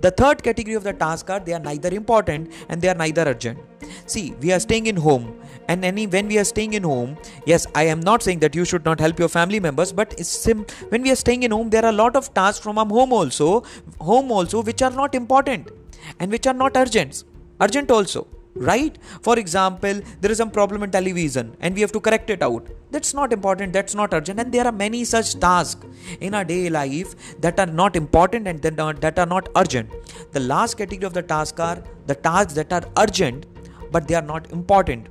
the 0.00 0.10
third 0.10 0.42
category 0.42 0.74
of 0.74 0.84
the 0.84 0.92
task 0.92 1.30
are 1.30 1.40
they 1.40 1.52
are 1.52 1.60
neither 1.60 1.88
important 1.88 2.52
and 2.68 2.80
they 2.80 2.88
are 2.88 2.94
neither 2.94 3.22
urgent. 3.22 3.58
See 4.06 4.34
we 4.40 4.52
are 4.52 4.60
staying 4.60 4.86
in 4.86 4.96
home. 4.96 5.34
And 5.68 5.84
any 5.84 6.06
when 6.06 6.28
we 6.28 6.38
are 6.38 6.44
staying 6.44 6.74
in 6.74 6.84
home 6.84 7.16
yes 7.44 7.66
i 7.74 7.82
am 7.92 7.98
not 8.08 8.22
saying 8.22 8.38
that 8.44 8.54
you 8.54 8.64
should 8.64 8.84
not 8.84 9.00
help 9.00 9.18
your 9.18 9.28
family 9.28 9.58
members 9.58 9.92
but 10.00 10.12
sim- 10.24 10.64
when 10.90 11.02
we 11.02 11.10
are 11.10 11.16
staying 11.16 11.42
in 11.42 11.50
home 11.50 11.70
there 11.70 11.84
are 11.84 11.88
a 11.88 11.98
lot 12.00 12.14
of 12.14 12.32
tasks 12.34 12.62
from 12.66 12.78
our 12.78 12.86
home 12.86 13.12
also 13.12 13.64
home 14.00 14.30
also 14.30 14.62
which 14.62 14.80
are 14.80 14.92
not 14.92 15.16
important 15.16 15.72
and 16.20 16.30
which 16.30 16.46
are 16.46 16.54
not 16.54 16.76
urgent 16.76 17.24
urgent 17.60 17.90
also 17.90 18.26
right? 18.56 18.98
For 19.22 19.38
example 19.38 20.00
there 20.20 20.30
is 20.30 20.38
some 20.38 20.50
problem 20.50 20.82
in 20.82 20.90
television 20.90 21.56
and 21.60 21.74
we 21.74 21.80
have 21.80 21.92
to 21.92 22.00
correct 22.00 22.30
it 22.30 22.42
out. 22.42 22.66
That's 22.90 23.14
not 23.14 23.32
important 23.32 23.72
that's 23.72 23.94
not 23.94 24.14
urgent 24.14 24.40
and 24.40 24.52
there 24.52 24.66
are 24.66 24.72
many 24.72 25.04
such 25.04 25.38
tasks 25.38 25.86
in 26.20 26.34
our 26.34 26.44
day 26.44 26.68
life 26.68 27.40
that 27.40 27.58
are 27.60 27.66
not 27.66 27.96
important 27.96 28.48
and 28.48 28.60
that 28.62 29.18
are 29.18 29.26
not 29.26 29.48
urgent. 29.56 29.90
The 30.32 30.40
last 30.40 30.74
category 30.78 31.06
of 31.06 31.12
the 31.12 31.22
task 31.22 31.60
are 31.60 31.82
the 32.06 32.14
tasks 32.14 32.54
that 32.54 32.72
are 32.72 32.84
urgent 32.96 33.46
but 33.92 34.08
they 34.08 34.14
are 34.14 34.22
not 34.22 34.50
important. 34.52 35.08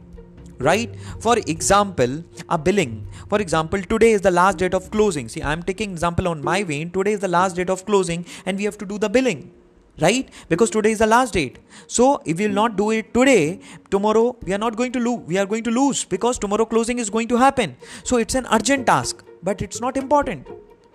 Right? 0.57 0.95
For 1.19 1.37
example 1.37 2.23
a 2.47 2.57
billing. 2.57 3.05
For 3.29 3.41
example 3.41 3.81
today 3.81 4.11
is 4.11 4.21
the 4.21 4.31
last 4.31 4.57
date 4.57 4.73
of 4.73 4.89
closing. 4.89 5.27
See 5.27 5.43
i'm 5.43 5.63
taking 5.63 5.91
example 5.91 6.27
on 6.27 6.43
my 6.43 6.63
vein. 6.63 6.91
Today 6.91 7.13
is 7.13 7.19
the 7.19 7.27
last 7.27 7.57
date 7.57 7.69
of 7.69 7.85
closing 7.85 8.25
and 8.45 8.57
we 8.57 8.63
have 8.63 8.77
to 8.77 8.85
do 8.85 8.97
the 8.97 9.09
billing 9.09 9.51
right? 9.99 10.29
Because 10.49 10.69
today 10.69 10.91
is 10.91 10.99
the 10.99 11.07
last 11.07 11.33
date. 11.33 11.59
So 11.87 12.21
if 12.25 12.37
we 12.37 12.47
will 12.47 12.53
not 12.53 12.75
do 12.75 12.91
it 12.91 13.13
today 13.13 13.59
tomorrow 13.89 14.35
we 14.43 14.53
are 14.53 14.57
not 14.57 14.75
going 14.75 14.91
to 14.93 14.99
lose 14.99 15.19
we 15.25 15.37
are 15.37 15.45
going 15.45 15.63
to 15.63 15.71
lose 15.71 16.03
because 16.03 16.37
tomorrow 16.37 16.65
closing 16.65 16.99
is 16.99 17.09
going 17.09 17.27
to 17.29 17.37
happen. 17.37 17.75
So 18.03 18.17
it's 18.17 18.35
an 18.35 18.47
urgent 18.51 18.87
task 18.87 19.23
but 19.43 19.61
it's 19.61 19.81
not 19.81 19.97
important. 19.97 20.47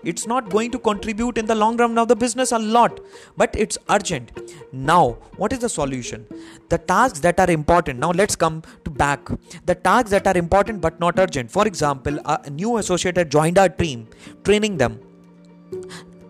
It's 0.03 0.27
not 0.27 0.49
going 0.49 0.71
to 0.71 0.79
contribute 0.79 1.37
in 1.37 1.45
the 1.45 1.55
long 1.55 1.77
run 1.77 1.99
of 1.99 2.09
the 2.09 2.17
business 2.17 2.53
a 2.53 2.59
lot 2.59 3.01
but 3.37 3.55
it's 3.57 3.77
urgent. 3.91 4.33
Now 4.73 5.19
what 5.37 5.53
is 5.53 5.61
the 5.61 5.69
solution? 5.69 6.27
The 6.69 6.79
tasks 6.79 7.21
that 7.21 7.39
are 7.39 7.51
important 7.51 7.99
now 7.99 8.11
let's 8.11 8.37
come 8.37 8.63
to 8.85 8.91
back. 8.91 9.29
The 9.67 9.75
tasks 9.75 10.11
that 10.11 10.27
are 10.27 10.37
important 10.37 10.81
but 10.81 10.99
not 11.01 11.19
urgent. 11.19 11.51
For 11.51 11.67
example 11.67 12.19
a 12.25 12.51
new 12.51 12.77
associate 12.79 13.17
had 13.17 13.31
joined 13.31 13.59
our 13.59 13.69
team 13.69 14.09
training 14.45 14.79
them 14.79 15.01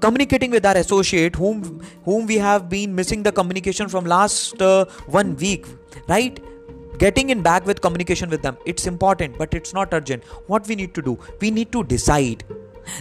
communicating 0.01 0.51
with 0.51 0.67
our 0.67 0.77
associate 0.77 1.37
whom 1.37 1.63
whom 2.05 2.27
we 2.27 2.37
have 2.37 2.69
been 2.69 2.95
missing 2.95 3.23
the 3.23 3.33
communication 3.33 3.89
from 3.89 4.05
last 4.05 4.63
uh, 4.63 4.85
one 5.07 5.37
week 5.37 5.67
right? 6.09 6.41
Getting 6.99 7.31
in 7.31 7.43
back 7.43 7.67
with 7.67 7.81
communication 7.81 8.29
with 8.31 8.43
them 8.43 8.57
it's 8.67 8.87
important 8.87 9.39
but 9.39 9.55
it's 9.55 9.73
not 9.73 9.95
urgent. 9.95 10.25
What 10.47 10.67
we 10.67 10.75
need 10.75 10.95
to 10.95 11.03
do 11.03 11.19
we 11.41 11.51
need 11.51 11.73
to 11.73 11.85
decide 11.85 12.45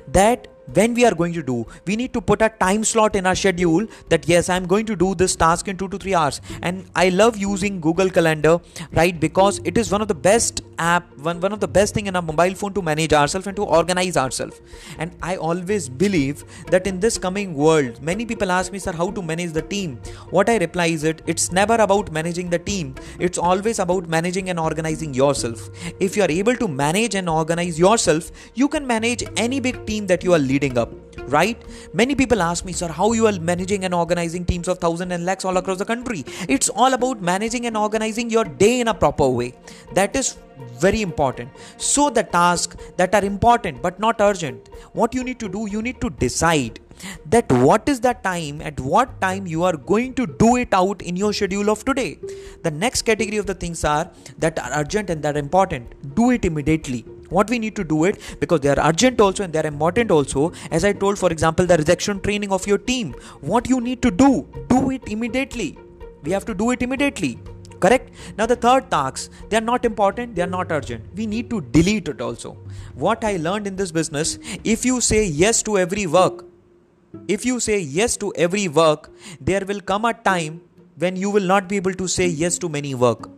that 0.07 0.47
when 0.73 0.93
we 0.93 1.05
are 1.05 1.15
going 1.15 1.33
to 1.33 1.43
do 1.43 1.65
we 1.85 1.95
need 1.95 2.13
to 2.13 2.21
put 2.21 2.41
a 2.41 2.49
time 2.49 2.83
slot 2.83 3.15
in 3.15 3.25
our 3.25 3.35
schedule 3.35 3.85
that 4.09 4.27
yes 4.27 4.49
i'm 4.49 4.65
going 4.65 4.85
to 4.85 4.95
do 4.95 5.13
this 5.15 5.35
task 5.35 5.67
in 5.67 5.77
2 5.77 5.87
to 5.89 5.97
3 5.97 6.13
hours. 6.13 6.41
And 6.61 6.85
i 6.95 7.09
love 7.09 7.37
using 7.37 7.79
google 7.79 8.09
calendar 8.09 8.59
right 8.93 9.19
because 9.19 9.59
it 9.63 9.77
is 9.77 9.91
one 9.91 10.01
of 10.01 10.07
the 10.07 10.15
best 10.15 10.61
app 10.77 11.05
one, 11.17 11.39
one 11.41 11.51
of 11.51 11.59
the 11.59 11.67
best 11.67 11.93
thing 11.93 12.07
in 12.07 12.15
a 12.15 12.21
mobile 12.21 12.55
phone 12.55 12.73
to 12.73 12.81
manage 12.81 13.13
ourselves 13.13 13.47
and 13.47 13.55
to 13.55 13.63
organize 13.63 14.17
ourselves. 14.17 14.61
And 14.97 15.11
i 15.21 15.35
always 15.35 15.89
believe 15.89 16.43
that 16.67 16.87
in 16.87 16.99
this 16.99 17.17
coming 17.17 17.53
world 17.53 18.01
many 18.01 18.25
people 18.25 18.51
ask 18.51 18.71
me 18.71 18.79
sir 18.79 18.91
how 18.91 19.11
to 19.11 19.21
manage 19.21 19.53
the 19.53 19.61
team? 19.61 19.97
What 20.29 20.49
i 20.49 20.57
reply 20.57 20.87
is 20.87 21.03
it 21.03 21.21
it's 21.27 21.51
never 21.51 21.75
about 21.75 22.11
managing 22.11 22.49
the 22.49 22.59
team. 22.59 22.95
It's 23.19 23.37
always 23.37 23.79
about 23.79 24.07
managing 24.07 24.49
and 24.49 24.59
organizing 24.59 25.13
yourself. 25.13 25.69
If 25.99 26.15
you 26.15 26.23
are 26.23 26.31
able 26.31 26.55
to 26.55 26.67
manage 26.67 27.15
and 27.15 27.29
organize 27.29 27.79
yourself 27.79 28.31
you 28.53 28.67
can 28.67 28.85
manage 28.85 29.23
any 29.37 29.59
big 29.59 29.85
team 29.85 30.07
that 30.07 30.23
you 30.23 30.33
are 30.33 30.39
leading 30.39 30.58
up 30.77 30.89
right? 31.29 31.61
Many 31.93 32.15
people 32.15 32.41
ask 32.41 32.65
me 32.65 32.73
sir 32.73 32.87
how 32.87 33.11
you 33.13 33.27
are 33.27 33.39
managing 33.39 33.85
and 33.85 33.93
organizing 33.93 34.45
teams 34.45 34.67
of 34.67 34.79
thousands 34.79 35.11
and 35.11 35.25
lakhs 35.25 35.45
all 35.45 35.57
across 35.57 35.77
the 35.77 35.85
country? 35.85 36.25
It's 36.47 36.69
all 36.69 36.93
about 36.93 37.21
managing 37.21 37.65
and 37.65 37.77
organizing 37.77 38.29
your 38.29 38.43
day 38.43 38.79
in 38.79 38.87
a 38.87 38.93
proper 38.93 39.27
way. 39.27 39.53
That 39.93 40.15
is 40.15 40.37
very 40.79 41.01
important. 41.01 41.49
So 41.77 42.09
the 42.09 42.23
tasks 42.23 42.75
that 42.97 43.15
are 43.15 43.23
important 43.23 43.81
but 43.81 43.99
not 43.99 44.19
urgent 44.19 44.69
what 44.93 45.13
you 45.13 45.23
need 45.23 45.39
to 45.39 45.49
do 45.49 45.67
you 45.69 45.81
need 45.81 46.01
to 46.01 46.09
decide 46.09 46.79
that 47.25 47.49
what 47.51 47.87
is 47.87 48.01
the 48.01 48.13
time 48.13 48.61
at 48.61 48.79
what 48.79 49.21
time 49.21 49.47
you 49.47 49.63
are 49.63 49.77
going 49.77 50.13
to 50.15 50.25
do 50.27 50.57
it 50.57 50.73
out 50.73 51.01
in 51.01 51.15
your 51.15 51.31
schedule 51.31 51.69
of 51.69 51.85
today. 51.85 52.17
The 52.63 52.71
next 52.71 53.03
category 53.03 53.37
of 53.37 53.45
the 53.45 53.53
things 53.53 53.85
are 53.85 54.11
that 54.39 54.59
are 54.59 54.81
urgent 54.81 55.09
and 55.09 55.23
that 55.23 55.37
are 55.37 55.39
important. 55.39 56.15
Do 56.15 56.31
it 56.31 56.43
immediately 56.43 57.05
what 57.29 57.49
we 57.49 57.59
need 57.59 57.75
to 57.75 57.83
do 57.83 58.03
it 58.05 58.19
because 58.39 58.61
they 58.61 58.69
are 58.69 58.79
urgent 58.87 59.21
also 59.21 59.43
and 59.43 59.53
they 59.53 59.59
are 59.59 59.67
important 59.67 60.11
also. 60.11 60.51
As 60.71 60.85
i 60.85 60.93
told 60.93 61.19
for 61.19 61.31
example 61.31 61.65
the 61.65 61.77
rejection 61.77 62.19
training 62.21 62.51
of 62.51 62.67
your 62.67 62.77
team. 62.77 63.13
What 63.41 63.69
you 63.69 63.79
need 63.81 64.01
to 64.01 64.11
do 64.11 64.47
do 64.67 64.91
it 64.91 65.07
immediately. 65.07 65.77
We 66.23 66.31
have 66.31 66.45
to 66.45 66.53
do 66.53 66.71
it 66.71 66.81
immediately. 66.81 67.39
Correct? 67.79 68.11
Now 68.37 68.45
the 68.45 68.57
third 68.57 68.91
tasks 68.91 69.29
they 69.49 69.57
are 69.57 69.67
not 69.71 69.85
important 69.85 70.35
they 70.35 70.41
are 70.41 70.53
not 70.57 70.71
urgent. 70.71 71.03
We 71.15 71.25
need 71.25 71.49
to 71.49 71.61
delete 71.61 72.07
it 72.07 72.21
also. 72.21 72.57
What 72.95 73.23
i 73.23 73.37
learned 73.37 73.67
in 73.67 73.75
this 73.75 73.91
business 73.91 74.37
if 74.63 74.85
you 74.85 75.01
say 75.01 75.25
yes 75.25 75.63
to 75.63 75.77
every 75.77 76.07
work 76.07 76.45
if 77.27 77.45
you 77.45 77.59
say 77.59 77.79
yes 77.79 78.17
to 78.17 78.31
every 78.35 78.67
work 78.67 79.09
there 79.41 79.63
will 79.65 79.79
come 79.81 80.05
a 80.05 80.13
time 80.13 80.61
when 80.97 81.15
you 81.15 81.29
will 81.29 81.47
not 81.51 81.67
be 81.67 81.77
able 81.77 81.93
to 81.93 82.07
say 82.07 82.27
yes 82.27 82.57
to 82.59 82.69
many 82.69 82.93
work. 82.93 83.29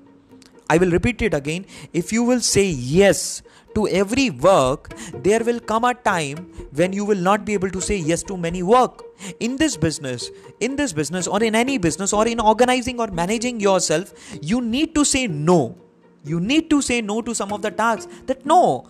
I 0.70 0.78
will 0.78 0.92
repeat 0.92 1.22
it 1.22 1.34
again. 1.34 1.66
If 1.94 2.12
you 2.12 2.24
will 2.24 2.42
say 2.42 2.66
yes 2.66 3.44
to 3.76 3.88
every 3.88 4.30
work, 4.30 4.94
there 5.14 5.44
will 5.44 5.60
come 5.60 5.84
a 5.84 5.94
time 5.94 6.38
when 6.74 6.94
you 6.94 7.06
will 7.06 7.18
not 7.18 7.46
be 7.46 7.54
able 7.54 7.70
to 7.70 7.82
say 7.82 7.98
yes 7.98 8.24
to 8.24 8.38
many 8.38 8.64
work. 8.64 9.04
In 9.40 9.58
this 9.58 9.78
business, 9.78 10.30
in 10.60 10.76
this 10.76 10.94
business, 10.94 11.28
or 11.28 11.44
in 11.44 11.56
any 11.56 11.78
business, 11.78 12.14
or 12.14 12.28
in 12.28 12.40
organizing 12.40 13.00
or 13.00 13.08
managing 13.08 13.60
yourself, 13.60 14.14
you 14.42 14.62
need 14.62 14.96
to 14.96 15.06
say 15.06 15.28
no. 15.28 15.76
You 16.24 16.40
need 16.40 16.70
to 16.70 16.82
say 16.82 17.02
no 17.02 17.22
to 17.22 17.34
some 17.34 17.52
of 17.52 17.62
the 17.62 17.72
tasks 17.72 18.08
that 18.26 18.46
no, 18.46 18.88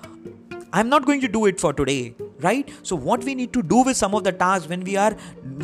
I'm 0.74 0.90
not 0.90 1.06
going 1.06 1.22
to 1.22 1.28
do 1.28 1.46
it 1.46 1.60
for 1.60 1.74
today 1.74 2.16
right 2.42 2.70
so 2.82 2.96
what 2.96 3.24
we 3.24 3.36
need 3.36 3.54
to 3.54 3.62
do 3.62 3.84
with 3.84 3.98
some 3.98 4.16
of 4.16 4.24
the 4.24 4.32
tasks 4.32 4.68
when 4.68 4.84
we 4.84 4.96
are 4.96 5.12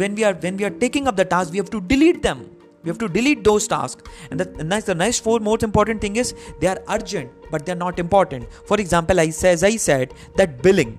when 0.02 0.16
we 0.16 0.24
are 0.24 0.34
when 0.34 0.58
we 0.58 0.66
are 0.66 0.76
taking 0.86 1.08
up 1.08 1.16
the 1.16 1.26
task 1.26 1.52
we 1.52 1.58
have 1.58 1.70
to 1.70 1.82
delete 1.82 2.22
them 2.22 2.46
we 2.88 2.92
have 2.92 3.00
to 3.00 3.10
delete 3.10 3.44
those 3.44 3.68
tasks. 3.68 4.02
And 4.32 4.40
the, 4.40 4.46
the, 4.46 4.82
the 4.86 4.96
next 4.96 5.20
four 5.20 5.40
most 5.42 5.62
important 5.62 6.00
thing 6.00 6.16
is 6.16 6.34
they 6.62 6.68
are 6.68 6.80
urgent 6.90 7.30
but 7.52 7.66
they're 7.66 7.76
not 7.76 8.00
important. 8.00 8.50
For 8.66 8.80
example 8.80 9.20
i 9.20 9.30
say, 9.30 9.52
as 9.52 9.64
i 9.64 9.76
said 9.76 10.14
that 10.38 10.62
billing 10.62 10.98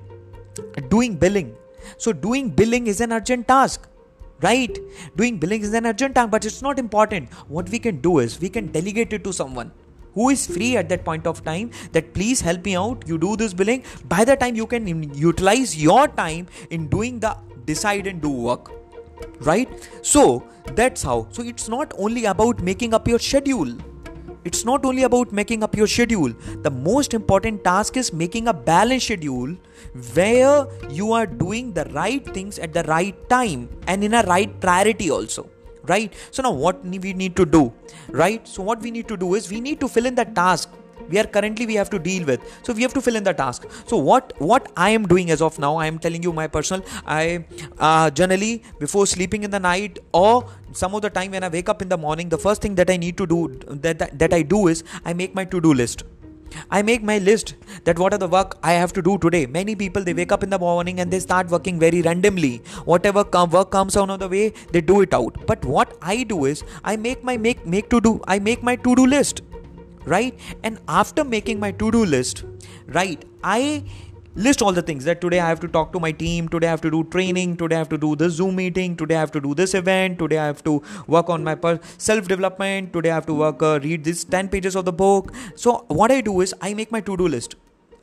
doing 0.90 1.16
billing. 1.16 1.54
So 1.96 2.12
doing 2.12 2.50
billing 2.50 2.86
is 2.88 3.00
an 3.00 3.12
urgent 3.12 3.48
task 3.48 3.88
right? 4.42 4.78
Doing 5.16 5.38
billing 5.38 5.62
is 5.62 5.72
an 5.72 5.86
urgent 5.86 6.14
task 6.14 6.30
but 6.30 6.44
it's 6.44 6.62
not 6.62 6.78
important. 6.78 7.32
What 7.48 7.68
we 7.70 7.78
can 7.78 8.00
do 8.00 8.18
is 8.18 8.40
we 8.40 8.48
can 8.48 8.66
delegate 8.66 9.12
it 9.12 9.24
to 9.24 9.32
someone 9.32 9.72
who 10.12 10.28
is 10.28 10.46
free 10.46 10.76
at 10.76 10.88
that 10.90 11.04
point 11.04 11.26
of 11.26 11.42
time 11.44 11.70
that 11.92 12.12
please 12.12 12.40
help 12.40 12.64
me 12.64 12.76
out 12.76 13.02
you 13.06 13.18
do 13.18 13.34
this 13.36 13.54
billing. 13.54 13.84
By 14.04 14.24
the 14.24 14.36
time 14.36 14.56
you 14.56 14.66
can 14.66 14.86
utilize 15.14 15.80
your 15.82 16.08
time 16.08 16.48
in 16.70 16.88
doing 16.88 17.18
the 17.20 17.36
decide 17.64 18.06
and 18.06 18.20
do 18.20 18.30
work 18.30 18.77
right? 19.40 19.68
So 20.02 20.44
that's 20.74 21.02
how. 21.02 21.28
So 21.30 21.42
it's 21.42 21.68
not 21.68 21.92
only 21.98 22.26
about 22.26 22.60
making 22.60 22.94
up 22.94 23.08
your 23.08 23.18
schedule. 23.18 23.76
It's 24.44 24.64
not 24.64 24.84
only 24.84 25.02
about 25.02 25.32
making 25.32 25.62
up 25.62 25.76
your 25.76 25.86
schedule. 25.86 26.32
The 26.62 26.70
most 26.70 27.12
important 27.12 27.64
task 27.64 27.96
is 27.96 28.12
making 28.12 28.48
a 28.48 28.54
balanced 28.54 29.06
schedule 29.06 29.56
where 30.14 30.66
you 30.88 31.12
are 31.12 31.26
doing 31.26 31.72
the 31.72 31.84
right 31.86 32.24
things 32.32 32.58
at 32.58 32.72
the 32.72 32.82
right 32.84 33.28
time 33.28 33.68
and 33.86 34.02
in 34.04 34.14
a 34.14 34.22
right 34.22 34.58
priority 34.60 35.10
also. 35.10 35.50
Right? 35.82 36.12
So 36.30 36.42
now 36.42 36.52
what 36.52 36.84
we 36.84 37.12
need 37.12 37.34
to 37.36 37.44
do? 37.46 37.72
Right? 38.10 38.46
So 38.46 38.62
what 38.62 38.80
we 38.80 38.90
need 38.90 39.08
to 39.08 39.16
do 39.16 39.34
is 39.34 39.50
we 39.50 39.60
need 39.60 39.80
to 39.80 39.88
fill 39.88 40.06
in 40.06 40.14
the 40.14 40.24
task 40.24 40.70
we 41.08 41.18
are 41.18 41.28
currently 41.36 41.66
we 41.66 41.74
have 41.74 41.90
to 41.90 41.98
deal 41.98 42.24
with 42.30 42.40
so 42.62 42.72
we 42.72 42.82
have 42.82 42.94
to 42.98 43.00
fill 43.00 43.16
in 43.20 43.24
the 43.30 43.32
task 43.32 43.66
so 43.86 43.96
what 43.96 44.32
what 44.50 44.70
i 44.76 44.90
am 44.98 45.06
doing 45.14 45.30
as 45.30 45.42
of 45.48 45.58
now 45.58 45.76
i 45.76 45.86
am 45.86 45.98
telling 45.98 46.22
you 46.22 46.32
my 46.32 46.46
personal 46.46 46.84
i 47.06 47.44
uh, 47.78 48.10
generally 48.10 48.62
before 48.84 49.06
sleeping 49.06 49.42
in 49.42 49.50
the 49.50 49.62
night 49.70 49.98
or 50.12 50.44
some 50.72 50.94
of 50.94 51.02
the 51.02 51.10
time 51.18 51.30
when 51.30 51.44
i 51.48 51.48
wake 51.56 51.68
up 51.68 51.82
in 51.82 51.88
the 51.88 52.00
morning 52.06 52.28
the 52.36 52.42
first 52.46 52.62
thing 52.62 52.74
that 52.74 52.90
i 52.90 52.96
need 52.96 53.16
to 53.16 53.26
do 53.34 53.40
that 53.86 53.98
that, 53.98 54.18
that 54.18 54.32
i 54.32 54.42
do 54.54 54.68
is 54.68 54.84
i 55.04 55.12
make 55.12 55.34
my 55.34 55.44
to 55.44 55.60
do 55.60 55.74
list 55.82 56.04
I 56.70 56.82
make 56.82 57.02
my 57.02 57.18
list 57.18 57.54
that 57.84 57.98
what 57.98 58.14
are 58.14 58.18
the 58.18 58.28
work 58.28 58.58
I 58.62 58.72
have 58.72 58.92
to 58.94 59.02
do 59.02 59.18
today. 59.18 59.46
Many 59.46 59.74
people 59.74 60.04
they 60.04 60.14
wake 60.14 60.32
up 60.32 60.42
in 60.42 60.50
the 60.50 60.58
morning 60.58 61.00
and 61.00 61.10
they 61.10 61.20
start 61.20 61.50
working 61.50 61.78
very 61.78 62.02
randomly. 62.02 62.58
Whatever 62.84 63.24
come, 63.24 63.50
work 63.50 63.70
comes 63.70 63.96
on 63.96 64.18
the 64.18 64.28
way, 64.28 64.52
they 64.72 64.80
do 64.80 65.00
it 65.02 65.14
out. 65.14 65.46
But 65.46 65.64
what 65.64 65.96
I 66.02 66.22
do 66.22 66.44
is 66.46 66.64
I 66.84 66.96
make 66.96 67.22
my 67.22 67.36
make 67.36 67.66
make 67.66 67.90
to 67.90 68.00
do 68.00 68.20
I 68.26 68.38
make 68.38 68.62
my 68.62 68.76
to 68.76 68.94
do 68.94 69.06
list 69.06 69.42
right? 70.08 70.38
And 70.62 70.78
after 70.88 71.24
making 71.24 71.60
my 71.60 71.70
to 71.72 71.90
do 71.90 72.04
list 72.04 72.44
right 72.96 73.24
i 73.44 73.84
list 74.34 74.62
all 74.62 74.72
the 74.72 74.82
things 74.82 75.04
that 75.04 75.20
today 75.20 75.40
i 75.40 75.48
have 75.48 75.60
to 75.60 75.68
talk 75.76 75.92
to 75.92 76.00
my 76.04 76.10
team 76.20 76.48
today 76.48 76.66
i 76.66 76.70
have 76.70 76.80
to 76.80 76.90
do 76.90 77.02
training 77.14 77.56
today 77.62 77.76
i 77.76 77.78
have 77.78 77.88
to 77.88 77.98
do 77.98 78.14
this 78.16 78.34
zoom 78.34 78.56
meeting 78.56 78.96
today 78.96 79.16
i 79.16 79.20
have 79.20 79.32
to 79.32 79.40
do 79.40 79.54
this 79.54 79.74
event 79.74 80.18
today 80.18 80.38
i 80.38 80.46
have 80.46 80.62
to 80.64 80.82
work 81.06 81.28
on 81.28 81.44
my 81.44 81.56
self 81.98 82.28
development 82.28 82.92
today 82.92 83.10
i 83.10 83.14
have 83.14 83.26
to 83.26 83.34
work 83.34 83.62
uh, 83.62 83.78
read 83.82 84.04
this 84.04 84.24
10 84.24 84.48
pages 84.48 84.76
of 84.76 84.84
the 84.84 84.92
book. 84.92 85.32
So 85.54 85.84
what 85.88 86.10
i 86.10 86.20
do 86.20 86.40
is 86.40 86.54
i 86.62 86.72
make 86.74 86.92
my 86.92 87.00
to 87.00 87.16
do 87.16 87.28
list 87.28 87.56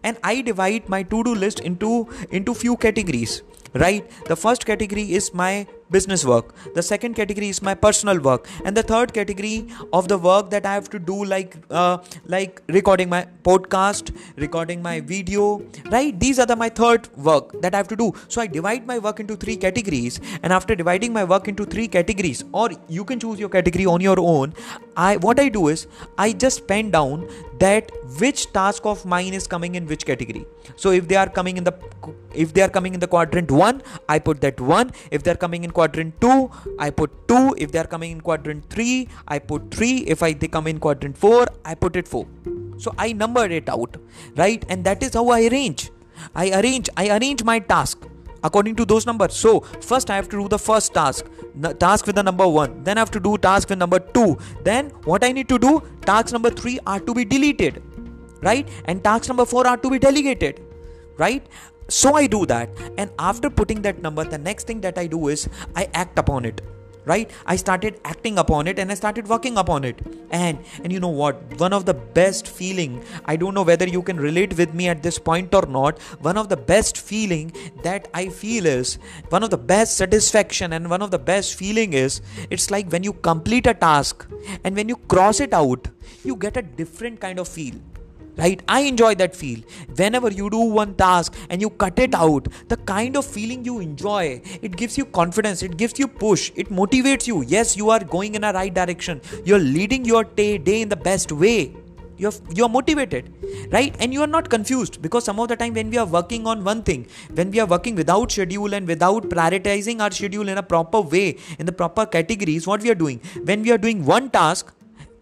and 0.04 0.18
i 0.24 0.42
divide 0.42 0.90
my 0.90 1.04
to 1.04 1.24
do 1.24 1.34
list 1.34 1.60
into 1.62 2.08
into 2.32 2.54
few 2.54 2.76
categories 2.78 3.42
right? 3.76 4.10
The 4.28 4.36
first 4.36 4.66
category 4.66 5.14
is 5.14 5.34
my 5.34 5.68
business 5.92 6.26
work. 6.26 6.54
The 6.74 6.82
second 6.82 7.16
category 7.16 7.50
is 7.50 7.62
my 7.62 7.74
personal 7.74 8.20
work. 8.20 8.48
And 8.64 8.76
the 8.76 8.84
third 8.84 9.14
category 9.14 9.68
of 9.94 10.08
the 10.08 10.18
work 10.18 10.50
that 10.50 10.66
i 10.66 10.74
have 10.74 10.90
to 10.90 11.00
do 11.00 11.24
like 11.26 11.58
uh, 11.70 11.98
like 12.26 12.62
recording 12.70 13.10
my 13.10 13.28
podcast 13.44 14.14
recording 14.38 14.82
my 14.82 15.00
video 15.00 15.62
right? 15.92 16.20
These 16.20 16.40
are 16.40 16.46
the 16.46 16.56
my 16.56 16.70
third 16.70 17.08
work 17.18 17.62
that 17.62 17.74
i 17.74 17.78
have 17.78 17.88
to 17.90 17.96
do. 17.96 18.14
So 18.28 18.42
i 18.42 18.48
divide 18.48 18.88
my 18.88 19.00
work 19.00 19.20
into 19.20 19.36
three 19.36 19.58
categories. 19.58 20.20
And 20.44 20.52
after 20.54 20.76
dividing 20.76 21.14
my 21.14 21.24
work 21.24 21.48
into 21.48 21.66
three 21.66 21.88
categories 21.88 22.44
or 22.54 22.70
you 22.88 23.06
can 23.06 23.20
choose 23.20 23.40
your 23.40 23.50
category 23.50 23.86
on 23.86 24.02
your 24.02 24.20
own 24.20 24.54
i 24.98 25.18
what 25.18 25.40
i 25.40 25.50
do 25.50 25.68
is 25.68 25.88
i 26.18 26.32
just 26.32 26.68
pen 26.68 26.92
down 26.92 27.28
that 27.60 27.92
which 28.20 28.52
task 28.52 28.86
of 28.86 29.06
mine 29.06 29.34
is 29.34 29.48
coming 29.48 29.76
in 29.76 29.86
which 29.88 30.06
category. 30.06 30.46
So 30.76 30.92
if 30.92 31.08
they 31.08 31.16
are 31.16 31.30
coming 31.30 31.58
in 31.58 31.64
the 31.64 31.74
if 32.34 32.54
they 32.54 32.62
are 32.62 32.70
coming 32.70 32.94
in 32.94 33.00
the 33.00 33.08
quadrant 33.08 33.50
1 33.50 33.82
i 34.10 34.20
put 34.20 34.42
that 34.42 34.60
1 34.60 34.92
if 35.10 35.24
they 35.24 35.32
are 35.32 35.42
coming 35.44 35.64
in 35.64 35.72
quadrant 35.72 36.20
2 36.20 36.52
I 36.78 36.90
put 36.90 37.12
2 37.30 37.56
if 37.58 37.72
they 37.72 37.80
are 37.80 37.88
coming 37.88 38.12
in 38.12 38.20
quadrant 38.22 38.70
3 38.70 39.08
I 39.28 39.40
put 39.40 39.72
3 39.72 39.94
if 40.16 40.22
I 40.22 40.34
they 40.34 40.50
come 40.50 40.68
in 40.68 40.80
quadrant 40.80 41.18
4 41.18 41.48
I 41.64 41.76
put 41.76 41.96
it 41.96 42.08
4 42.08 42.28
so 42.78 42.94
I 42.98 43.14
numbered 43.14 43.52
it 43.52 43.70
out 43.70 43.98
right? 44.36 44.64
And 44.70 44.84
that 44.84 45.04
is 45.04 45.14
how 45.14 45.30
I 45.30 45.46
arrange. 45.48 45.92
I 46.34 46.52
arrange 46.60 46.90
I 46.98 47.10
arrange 47.18 47.44
my 47.44 47.60
task 47.60 48.06
according 48.48 48.76
to 48.82 48.86
those 48.86 49.06
numbers. 49.10 49.36
So 49.46 49.52
first 49.90 50.10
i 50.16 50.16
have 50.16 50.30
to 50.36 50.42
do 50.42 50.48
the 50.56 50.60
first 50.68 50.94
task. 50.94 51.32
Task 51.80 52.08
with 52.08 52.16
the 52.16 52.24
number 52.30 52.48
1 52.48 52.84
then 52.84 52.98
i 52.98 53.06
have 53.06 53.12
to 53.18 53.22
do 53.28 53.38
task 53.50 53.70
with 53.70 53.80
number 53.84 54.00
2 54.00 54.38
then 54.70 54.90
what 55.12 55.24
i 55.30 55.32
need 55.32 55.50
to 55.56 55.60
do? 55.68 55.74
Task 56.12 56.34
number 56.38 56.50
3 56.50 56.80
are 56.86 57.00
to 57.00 57.14
be 57.14 57.26
deleted. 57.26 57.82
Right? 58.42 58.70
And 58.86 59.04
task 59.04 59.30
number 59.30 59.46
4 59.46 59.68
are 59.74 59.78
to 59.78 59.90
be 59.90 60.00
delegated. 60.08 60.62
Right? 61.18 61.48
So 61.88 62.16
i 62.16 62.28
do 62.28 62.46
that. 62.48 62.70
And 62.98 63.12
after 63.32 63.50
putting 63.50 63.82
that 63.90 64.02
number 64.08 64.24
the 64.38 64.42
next 64.50 64.68
thing 64.68 64.82
that 64.88 64.98
i 64.98 65.08
do 65.18 65.28
is 65.28 65.50
i 65.76 65.90
act 66.06 66.26
upon 66.26 66.46
it 66.54 66.62
right? 67.06 67.30
I 67.46 67.56
started 67.56 68.00
acting 68.04 68.38
upon 68.38 68.68
it 68.68 68.80
and 68.80 68.92
i 68.92 68.96
started 68.96 69.28
working 69.28 69.58
upon 69.58 69.84
it. 69.84 70.02
And 70.32 70.60
and 70.84 70.92
you 70.92 71.00
know 71.00 71.16
what? 71.24 71.60
One 71.60 71.74
of 71.74 71.86
the 71.86 71.94
best 71.94 72.48
feeling 72.48 72.94
i 73.26 73.36
don't 73.42 73.54
know 73.58 73.64
whether 73.70 73.88
you 73.96 74.02
can 74.10 74.18
relate 74.26 74.58
with 74.58 74.74
me 74.74 74.88
at 74.94 75.02
this 75.08 75.18
point 75.30 75.56
or 75.60 75.66
not 75.78 76.02
one 76.28 76.38
of 76.42 76.50
the 76.54 76.60
best 76.72 76.98
feeling 77.10 77.52
that 77.88 78.08
i 78.14 78.24
feel 78.42 78.66
is 78.74 78.98
one 79.30 79.44
of 79.48 79.50
the 79.56 79.62
best 79.74 79.98
satisfaction 80.04 80.74
and 80.74 80.90
one 80.90 81.02
of 81.08 81.12
the 81.12 81.24
best 81.32 81.56
feeling 81.64 81.94
is 82.04 82.22
it's 82.50 82.70
like 82.76 82.90
when 82.96 83.04
you 83.10 83.14
complete 83.32 83.68
a 83.68 83.74
task 83.74 84.28
and 84.64 84.76
when 84.76 84.90
you 84.94 84.98
cross 85.16 85.40
it 85.40 85.54
out 85.54 85.88
you 86.24 86.36
get 86.36 86.58
a 86.58 86.66
different 86.82 87.20
kind 87.20 87.40
of 87.40 87.48
feel 87.48 87.76
right? 88.38 88.62
I 88.68 88.82
enjoy 88.82 89.16
that 89.16 89.36
feel. 89.36 89.60
Whenever 89.96 90.32
you 90.32 90.50
do 90.50 90.60
one 90.60 90.96
task 90.96 91.34
and 91.50 91.62
you 91.62 91.70
cut 91.70 92.00
it 92.00 92.14
out 92.16 92.48
the 92.68 92.78
kind 92.78 93.16
of 93.18 93.26
feeling 93.26 93.64
you 93.64 93.80
enjoy 93.80 94.42
it 94.62 94.76
gives 94.76 94.98
you 94.98 95.06
confidence 95.06 95.64
it 95.64 95.78
gives 95.78 96.00
you 96.00 96.08
push 96.08 96.52
it 96.56 96.70
motivates 96.70 97.28
you. 97.28 97.42
Yes 97.44 97.76
you 97.78 97.90
are 97.90 98.04
going 98.04 98.36
in 98.36 98.44
a 98.44 98.54
right 98.54 98.74
direction. 98.74 99.22
You're 99.44 99.60
leading 99.60 100.06
your 100.06 100.24
day, 100.24 100.58
day 100.58 100.82
in 100.82 100.90
the 100.90 100.96
best 100.96 101.32
way. 101.32 101.76
You're 102.18 102.32
you're 102.54 102.70
motivated. 102.70 103.34
Right? 103.72 103.96
And 104.00 104.14
you 104.14 104.22
are 104.22 104.28
not 104.28 104.50
confused 104.50 105.02
because 105.02 105.26
some 105.26 105.40
of 105.40 105.48
the 105.50 105.56
time 105.56 105.74
when 105.74 105.90
we 105.90 105.98
are 105.98 106.06
working 106.06 106.48
on 106.48 106.64
one 106.64 106.84
thing 106.84 107.08
when 107.34 107.52
we 107.52 107.60
are 107.60 107.66
working 107.66 107.96
without 107.96 108.32
schedule 108.32 108.74
and 108.74 108.88
without 108.88 109.30
prioritizing 109.30 110.02
our 110.02 110.12
schedule 110.12 110.48
in 110.48 110.58
a 110.58 110.64
proper 110.64 111.02
way 111.02 111.38
in 111.60 111.66
the 111.66 111.72
proper 111.72 112.06
categories 112.06 112.68
what 112.68 112.82
we 112.82 112.90
are 112.90 112.96
doing? 112.96 113.20
When 113.44 113.64
we 113.64 113.72
are 113.72 113.78
doing 113.78 114.06
one 114.06 114.30
task 114.30 114.74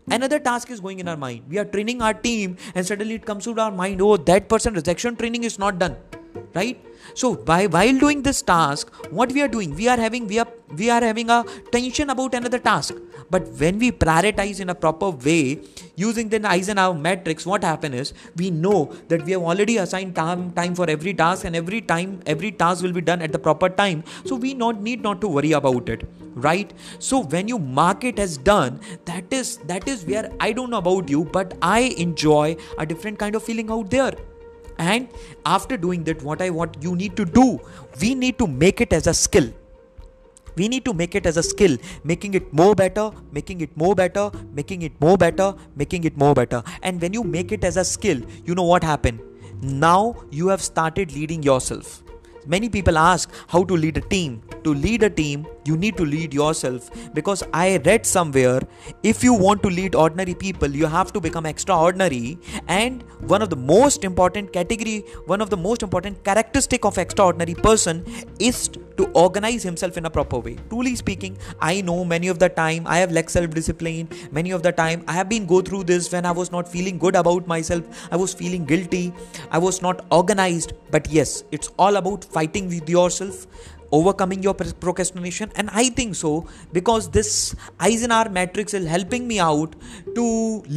another 0.09 0.39
task 0.39 0.69
is 0.69 0.79
going 0.79 0.99
in 0.99 1.07
our 1.07 1.17
mind. 1.17 1.43
We 1.49 1.57
are 1.57 1.65
training 1.65 2.01
our 2.01 2.13
team 2.13 2.57
and 2.75 2.85
suddenly 2.85 3.15
it 3.15 3.25
comes 3.25 3.45
to 3.45 3.59
our 3.59 3.71
mind 3.71 4.01
oh 4.01 4.17
that 4.17 4.49
person 4.49 4.73
rejection 4.73 5.15
training 5.15 5.43
is 5.43 5.57
not 5.59 5.79
done 5.79 5.95
right? 6.55 6.79
So 7.13 7.35
by 7.35 7.67
while 7.67 7.97
doing 7.99 8.21
this 8.23 8.41
task 8.41 8.91
what 9.11 9.31
we 9.31 9.41
are 9.41 9.47
doing? 9.47 9.75
We 9.75 9.87
are 9.87 9.97
having 9.97 10.27
we 10.27 10.39
are 10.39 10.47
we 10.75 10.89
are 10.89 11.01
having 11.01 11.29
a 11.29 11.43
tension 11.71 12.09
about 12.09 12.33
another 12.33 12.59
task. 12.59 12.95
But 13.29 13.47
when 13.59 13.79
we 13.79 13.91
prioritize 13.91 14.59
in 14.59 14.69
a 14.69 14.75
proper 14.75 15.09
way 15.09 15.59
using 15.95 16.29
the 16.29 16.39
eisenhower 16.47 16.93
matrix 16.93 17.45
what 17.45 17.63
happens 17.63 17.95
is 17.95 18.13
we 18.35 18.49
know 18.49 18.91
that 19.07 19.23
we 19.25 19.31
have 19.33 19.41
already 19.41 19.77
assigned 19.77 20.15
time, 20.15 20.51
time 20.53 20.75
for 20.75 20.89
every 20.89 21.13
task 21.13 21.45
and 21.45 21.55
every 21.55 21.81
time 21.81 22.21
every 22.25 22.51
task 22.51 22.83
will 22.83 22.93
be 22.93 23.01
done 23.01 23.21
at 23.21 23.31
the 23.31 23.39
proper 23.39 23.69
time. 23.69 24.03
So 24.25 24.35
we 24.35 24.53
not 24.53 24.81
need 24.81 25.01
not 25.01 25.21
to 25.21 25.27
worry 25.27 25.51
about 25.51 25.89
it 25.89 26.07
right? 26.35 26.73
So 26.99 27.19
when 27.19 27.47
you 27.47 27.59
mark 27.59 28.03
it 28.03 28.19
as 28.19 28.37
done 28.37 28.79
that 29.05 29.31
is 29.31 29.57
that 29.71 29.87
is 29.87 30.05
where 30.05 30.29
i 30.39 30.51
don't 30.51 30.69
know 30.69 30.77
about 30.77 31.09
you 31.09 31.23
but 31.25 31.53
i 31.61 31.79
enjoy 32.05 32.55
a 32.77 32.85
different 32.85 33.19
kind 33.19 33.35
of 33.35 33.43
feeling 33.43 33.69
out 33.69 33.89
there 33.89 34.13
and 34.77 35.07
after 35.45 35.77
doing 35.77 36.03
that 36.03 36.21
what 36.23 36.41
i 36.41 36.49
want 36.49 36.77
you 36.81 36.95
need 36.95 37.15
to 37.15 37.25
do 37.25 37.59
we 38.01 38.15
need 38.15 38.37
to 38.37 38.47
make 38.47 38.81
it 38.81 38.93
as 38.93 39.07
a 39.07 39.13
skill. 39.13 39.51
We 40.55 40.67
need 40.67 40.85
to 40.85 40.93
make 40.93 41.15
it 41.15 41.25
as 41.25 41.37
a 41.37 41.43
skill 41.43 41.77
making 42.03 42.35
it 42.35 42.53
more 42.53 42.75
better 42.75 43.09
making 43.31 43.61
it 43.61 43.75
more 43.75 43.95
better 43.95 44.29
making 44.53 44.83
it 44.83 44.99
more 45.01 45.17
better 45.17 45.55
making 45.75 46.03
it 46.03 46.15
more 46.15 46.35
better. 46.35 46.61
And 46.83 47.01
when 47.01 47.13
you 47.13 47.23
make 47.23 47.51
it 47.51 47.63
as 47.63 47.75
a 47.77 47.83
skill 47.83 48.21
you 48.45 48.53
know 48.53 48.63
what 48.63 48.83
happened? 48.83 49.19
Now 49.61 50.15
you 50.29 50.49
have 50.49 50.61
started 50.61 51.11
leading 51.15 51.41
yourself 51.41 52.03
many 52.45 52.69
people 52.69 52.97
ask 52.97 53.29
how 53.47 53.63
to 53.63 53.75
lead 53.75 53.97
a 53.97 54.01
team. 54.01 54.41
To 54.63 54.73
lead 54.73 55.03
a 55.03 55.09
team 55.09 55.45
you 55.65 55.77
need 55.77 55.97
to 55.97 56.05
lead 56.05 56.33
yourself. 56.33 56.89
Because 57.13 57.43
i 57.53 57.77
read 57.85 58.05
somewhere 58.05 58.61
if 59.03 59.23
you 59.23 59.33
want 59.33 59.63
to 59.63 59.69
lead 59.69 59.95
ordinary 59.95 60.35
people 60.35 60.69
you 60.69 60.85
have 60.85 61.13
to 61.13 61.21
become 61.21 61.45
extraordinary. 61.45 62.37
And 62.67 63.03
one 63.33 63.41
of 63.41 63.49
the 63.49 63.55
most 63.55 64.03
important 64.03 64.53
category 64.53 64.99
one 65.25 65.41
of 65.41 65.49
the 65.49 65.57
most 65.57 65.83
important 65.83 66.23
characteristic 66.23 66.85
of 66.85 66.97
extraordinary 66.97 67.55
person 67.55 68.03
is 68.39 68.69
to 68.97 69.05
organize 69.13 69.63
himself 69.63 69.97
in 69.97 70.05
a 70.05 70.09
proper 70.09 70.39
way. 70.39 70.57
Truly 70.69 70.95
speaking 70.95 71.37
i 71.61 71.81
know 71.81 72.03
many 72.05 72.27
of 72.27 72.39
the 72.39 72.49
time 72.49 72.85
i 72.87 72.97
have 72.97 73.11
lack 73.11 73.29
self 73.29 73.49
discipline 73.51 74.09
many 74.31 74.51
of 74.51 74.63
the 74.63 74.71
time 74.71 75.03
i 75.07 75.13
have 75.13 75.29
been 75.29 75.45
go 75.45 75.61
through 75.61 75.83
this 75.83 76.11
when 76.11 76.25
i 76.25 76.31
was 76.31 76.51
not 76.51 76.67
feeling 76.67 76.97
good 76.97 77.15
about 77.15 77.47
myself. 77.47 77.83
I 78.11 78.15
was 78.15 78.33
feeling 78.33 78.65
guilty. 78.65 79.13
I 79.51 79.57
was 79.57 79.81
not 79.81 80.05
organized. 80.11 80.73
But 80.91 81.09
yes 81.09 81.43
it's 81.51 81.69
all 81.79 81.95
about 81.95 82.23
fighting 82.33 82.67
with 82.67 82.89
yourself 82.89 83.47
overcoming 83.97 84.41
your 84.41 84.53
procrastination 84.83 85.51
and 85.55 85.69
i 85.81 85.87
think 85.97 86.15
so 86.15 86.31
because 86.77 87.09
this 87.17 87.55
eisenhower 87.87 88.29
matrix 88.37 88.73
is 88.79 88.87
helping 88.93 89.27
me 89.31 89.39
out 89.39 89.75
to 90.15 90.25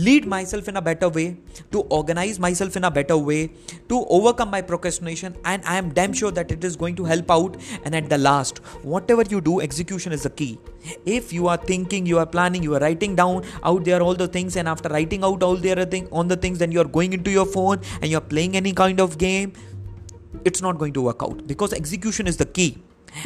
lead 0.09 0.27
myself 0.27 0.69
in 0.73 0.77
a 0.77 0.83
better 0.89 1.09
way 1.09 1.27
to 1.71 1.81
organize 1.99 2.39
myself 2.47 2.77
in 2.77 2.85
a 2.85 2.91
better 2.91 3.17
way 3.17 3.41
to 3.89 4.05
overcome 4.19 4.51
my 4.51 4.61
procrastination 4.61 5.35
and 5.45 5.65
i 5.65 5.79
am 5.83 5.89
damn 6.01 6.13
sure 6.13 6.35
that 6.41 6.53
it 6.57 6.69
is 6.71 6.77
going 6.77 6.95
to 6.95 7.05
help 7.05 7.31
out 7.31 7.57
and 7.85 7.95
at 7.97 8.09
the 8.11 8.19
last. 8.19 8.59
Whatever 8.83 9.23
you 9.23 9.41
do 9.41 9.61
execution 9.61 10.13
is 10.13 10.23
the 10.23 10.31
key. 10.31 10.59
If 11.05 11.33
you 11.33 11.49
are 11.49 11.57
thinking 11.57 12.07
you 12.07 12.19
are 12.19 12.27
planning 12.27 12.63
you 12.63 12.75
are 12.75 12.81
writing 12.81 13.17
down 13.17 13.45
out 13.65 13.85
there 13.85 14.01
all 14.03 14.15
the 14.15 14.29
things 14.29 14.57
and 14.57 14.69
after 14.69 14.89
writing 14.89 15.25
out 15.25 15.43
all 15.43 15.57
the 15.57 15.73
other 15.73 15.87
thing 15.95 16.09
on 16.13 16.29
the 16.29 16.37
things 16.37 16.59
then 16.59 16.71
you 16.71 16.81
are 16.81 16.91
going 16.99 17.13
into 17.13 17.31
your 17.31 17.47
phone 17.47 17.81
and 18.01 18.11
you 18.11 18.19
are 18.19 18.29
playing 18.35 18.57
any 18.57 18.73
kind 18.73 19.01
of 19.01 19.19
game 19.19 19.53
it's 20.45 20.63
not 20.63 20.79
going 20.79 20.93
to 20.93 21.03
work 21.03 21.23
out 21.23 21.47
because 21.47 21.73
execution 21.73 22.27
is 22.27 22.37
the 22.37 22.47
key. 22.47 22.83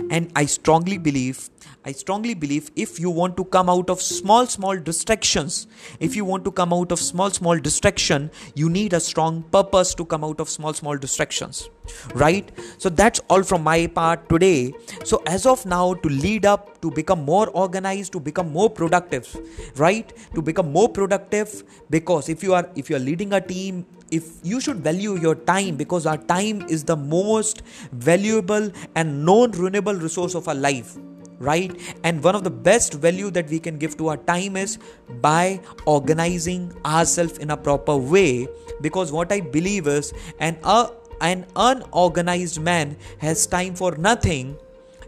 And 0.08 0.30
i 0.36 0.44
strongly 0.44 0.98
believe 0.98 1.50
i 1.84 1.90
strongly 1.90 2.34
believe 2.34 2.70
if 2.76 3.00
you 3.00 3.10
want 3.10 3.36
to 3.36 3.44
come 3.44 3.68
out 3.68 3.90
of 3.90 4.00
small 4.00 4.46
small 4.46 4.76
distractions 4.76 5.66
if 5.98 6.14
you 6.14 6.24
want 6.24 6.44
to 6.44 6.52
come 6.52 6.72
out 6.72 6.92
of 6.92 7.00
small 7.00 7.30
small 7.30 7.58
distraction 7.58 8.30
you 8.54 8.70
need 8.70 8.92
a 8.92 9.00
strong 9.00 9.42
purpose 9.56 9.92
to 9.94 10.04
come 10.04 10.22
out 10.22 10.38
of 10.38 10.48
small 10.48 10.72
small 10.72 10.96
distractions 10.96 11.68
right? 12.14 12.50
So 12.78 12.88
that's 12.88 13.20
all 13.28 13.42
from 13.42 13.62
my 13.62 13.86
part 13.86 14.28
today. 14.28 14.72
So 15.04 15.22
as 15.26 15.46
of 15.46 15.64
now 15.66 15.94
to 15.94 16.08
lead 16.08 16.46
up 16.46 16.80
to 16.82 16.90
become 16.90 17.24
more 17.24 17.48
organized 17.50 18.12
to 18.12 18.20
become 18.20 18.50
more 18.52 18.70
productive 18.70 19.36
right? 19.76 20.12
To 20.34 20.42
become 20.42 20.72
more 20.72 20.88
productive 20.88 21.62
because 21.90 22.28
if 22.28 22.42
you 22.42 22.54
are 22.54 22.68
if 22.74 22.90
you 22.90 22.96
are 22.96 23.00
leading 23.00 23.32
a 23.32 23.40
team 23.40 23.86
if 24.10 24.24
you 24.42 24.60
should 24.60 24.78
value 24.78 25.18
your 25.18 25.34
time 25.34 25.76
because 25.76 26.06
our 26.06 26.18
time 26.18 26.62
is 26.68 26.84
the 26.84 26.96
most 26.96 27.62
valuable 27.92 28.70
and 28.94 29.24
non 29.24 29.50
renewable 29.52 29.94
resource 29.94 30.34
of 30.34 30.48
our 30.48 30.54
life 30.54 30.96
right? 31.40 31.74
And 32.04 32.22
one 32.22 32.34
of 32.36 32.44
the 32.44 32.50
best 32.50 32.94
value 32.94 33.30
that 33.30 33.48
we 33.48 33.58
can 33.58 33.78
give 33.78 33.96
to 33.96 34.08
our 34.08 34.18
time 34.18 34.56
is 34.56 34.78
by 35.20 35.60
organizing 35.86 36.72
ourselves 36.84 37.38
in 37.38 37.50
a 37.50 37.56
proper 37.56 37.96
way 37.96 38.46
because 38.80 39.10
what 39.12 39.32
i 39.32 39.40
believe 39.40 39.86
is 39.86 40.12
an 40.38 40.58
uh, 40.62 40.88
an 41.20 41.46
unorganized 41.56 42.60
man 42.60 42.96
has 43.18 43.46
time 43.46 43.74
for 43.74 43.96
nothing 43.96 44.56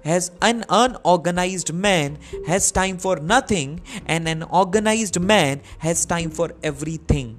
has 0.04 0.32
an 0.42 0.64
unorganized 0.68 1.72
man 1.72 2.18
has 2.46 2.70
time 2.72 2.98
for 2.98 3.16
nothing 3.16 3.80
and 4.06 4.28
an 4.28 4.42
organized 4.42 5.20
man 5.20 5.60
has 5.78 6.04
time 6.04 6.30
for 6.30 6.50
everything 6.62 7.38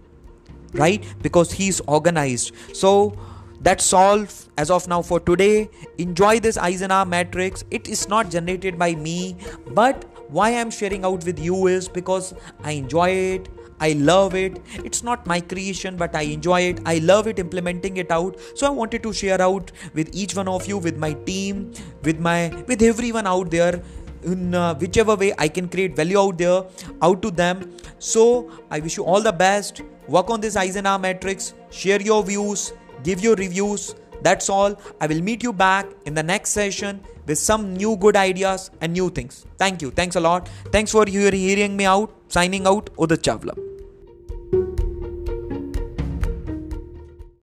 right 0.73 1.05
because 1.21 1.51
he's 1.51 1.79
organized 1.81 2.53
so 2.73 3.17
that's 3.61 3.93
all 3.93 4.25
as 4.57 4.69
of 4.69 4.87
now 4.87 5.01
for 5.01 5.19
today 5.19 5.69
enjoy 5.97 6.39
this 6.39 6.57
eisenhower 6.57 7.05
matrix 7.05 7.63
it 7.71 7.87
is 7.87 8.07
not 8.09 8.29
generated 8.29 8.77
by 8.77 8.93
me 8.95 9.35
but 9.67 10.05
why 10.29 10.49
i'm 10.59 10.69
sharing 10.69 11.05
out 11.05 11.23
with 11.25 11.39
you 11.39 11.67
is 11.67 11.87
because 11.87 12.33
i 12.63 12.71
enjoy 12.71 13.09
it 13.09 13.49
I 13.79 13.93
love 13.93 14.33
it. 14.33 14.61
It's 14.85 15.03
not 15.03 15.25
my 15.27 15.41
creation, 15.41 15.97
but 15.97 16.15
I 16.15 16.21
enjoy 16.21 16.61
it. 16.61 16.79
I 16.85 16.99
love 16.99 17.27
it 17.27 17.39
implementing 17.39 17.97
it 17.97 18.11
out. 18.11 18.37
So 18.55 18.67
I 18.67 18.69
wanted 18.69 19.03
to 19.03 19.11
share 19.11 19.41
out 19.41 19.71
with 19.93 20.15
each 20.15 20.35
one 20.35 20.47
of 20.47 20.67
you, 20.67 20.77
with 20.77 20.97
my 20.97 21.13
team, 21.13 21.73
with 22.03 22.19
my 22.19 22.37
with 22.67 22.81
everyone 22.81 23.27
out 23.27 23.51
there 23.51 23.81
in 24.23 24.55
uh, 24.55 24.75
whichever 24.75 25.15
way 25.15 25.33
I 25.37 25.47
can 25.47 25.67
create 25.67 25.95
value 25.95 26.19
out 26.19 26.37
there 26.37 26.63
out 27.01 27.21
to 27.23 27.31
them. 27.31 27.71
So 27.99 28.51
I 28.71 28.79
wish 28.79 28.97
you 28.97 29.03
all 29.03 29.21
the 29.21 29.33
best 29.33 29.81
work 30.07 30.29
on 30.29 30.41
this 30.41 30.55
Eisenhower 30.55 30.99
matrix, 30.99 31.53
share 31.71 32.01
your 32.01 32.23
views, 32.23 32.73
give 33.03 33.21
your 33.21 33.35
reviews. 33.35 33.95
That's 34.21 34.49
all. 34.49 34.79
I 35.01 35.07
will 35.07 35.21
meet 35.21 35.43
you 35.43 35.51
back 35.51 35.85
in 36.05 36.13
the 36.13 36.23
next 36.23 36.51
session 36.51 37.01
with 37.25 37.37
some 37.37 37.73
new 37.73 37.97
good 37.97 38.15
ideas 38.15 38.71
and 38.81 38.93
new 38.93 39.09
things. 39.09 39.45
Thank 39.57 39.81
you. 39.81 39.91
Thanks 39.91 40.15
a 40.15 40.19
lot. 40.19 40.47
Thanks 40.71 40.91
for 40.91 41.05
hearing 41.05 41.75
me 41.75 41.85
out. 41.85 42.13
Signing 42.29 42.65
out, 42.65 42.89
Udit 42.95 43.21
Chawla. 43.21 43.72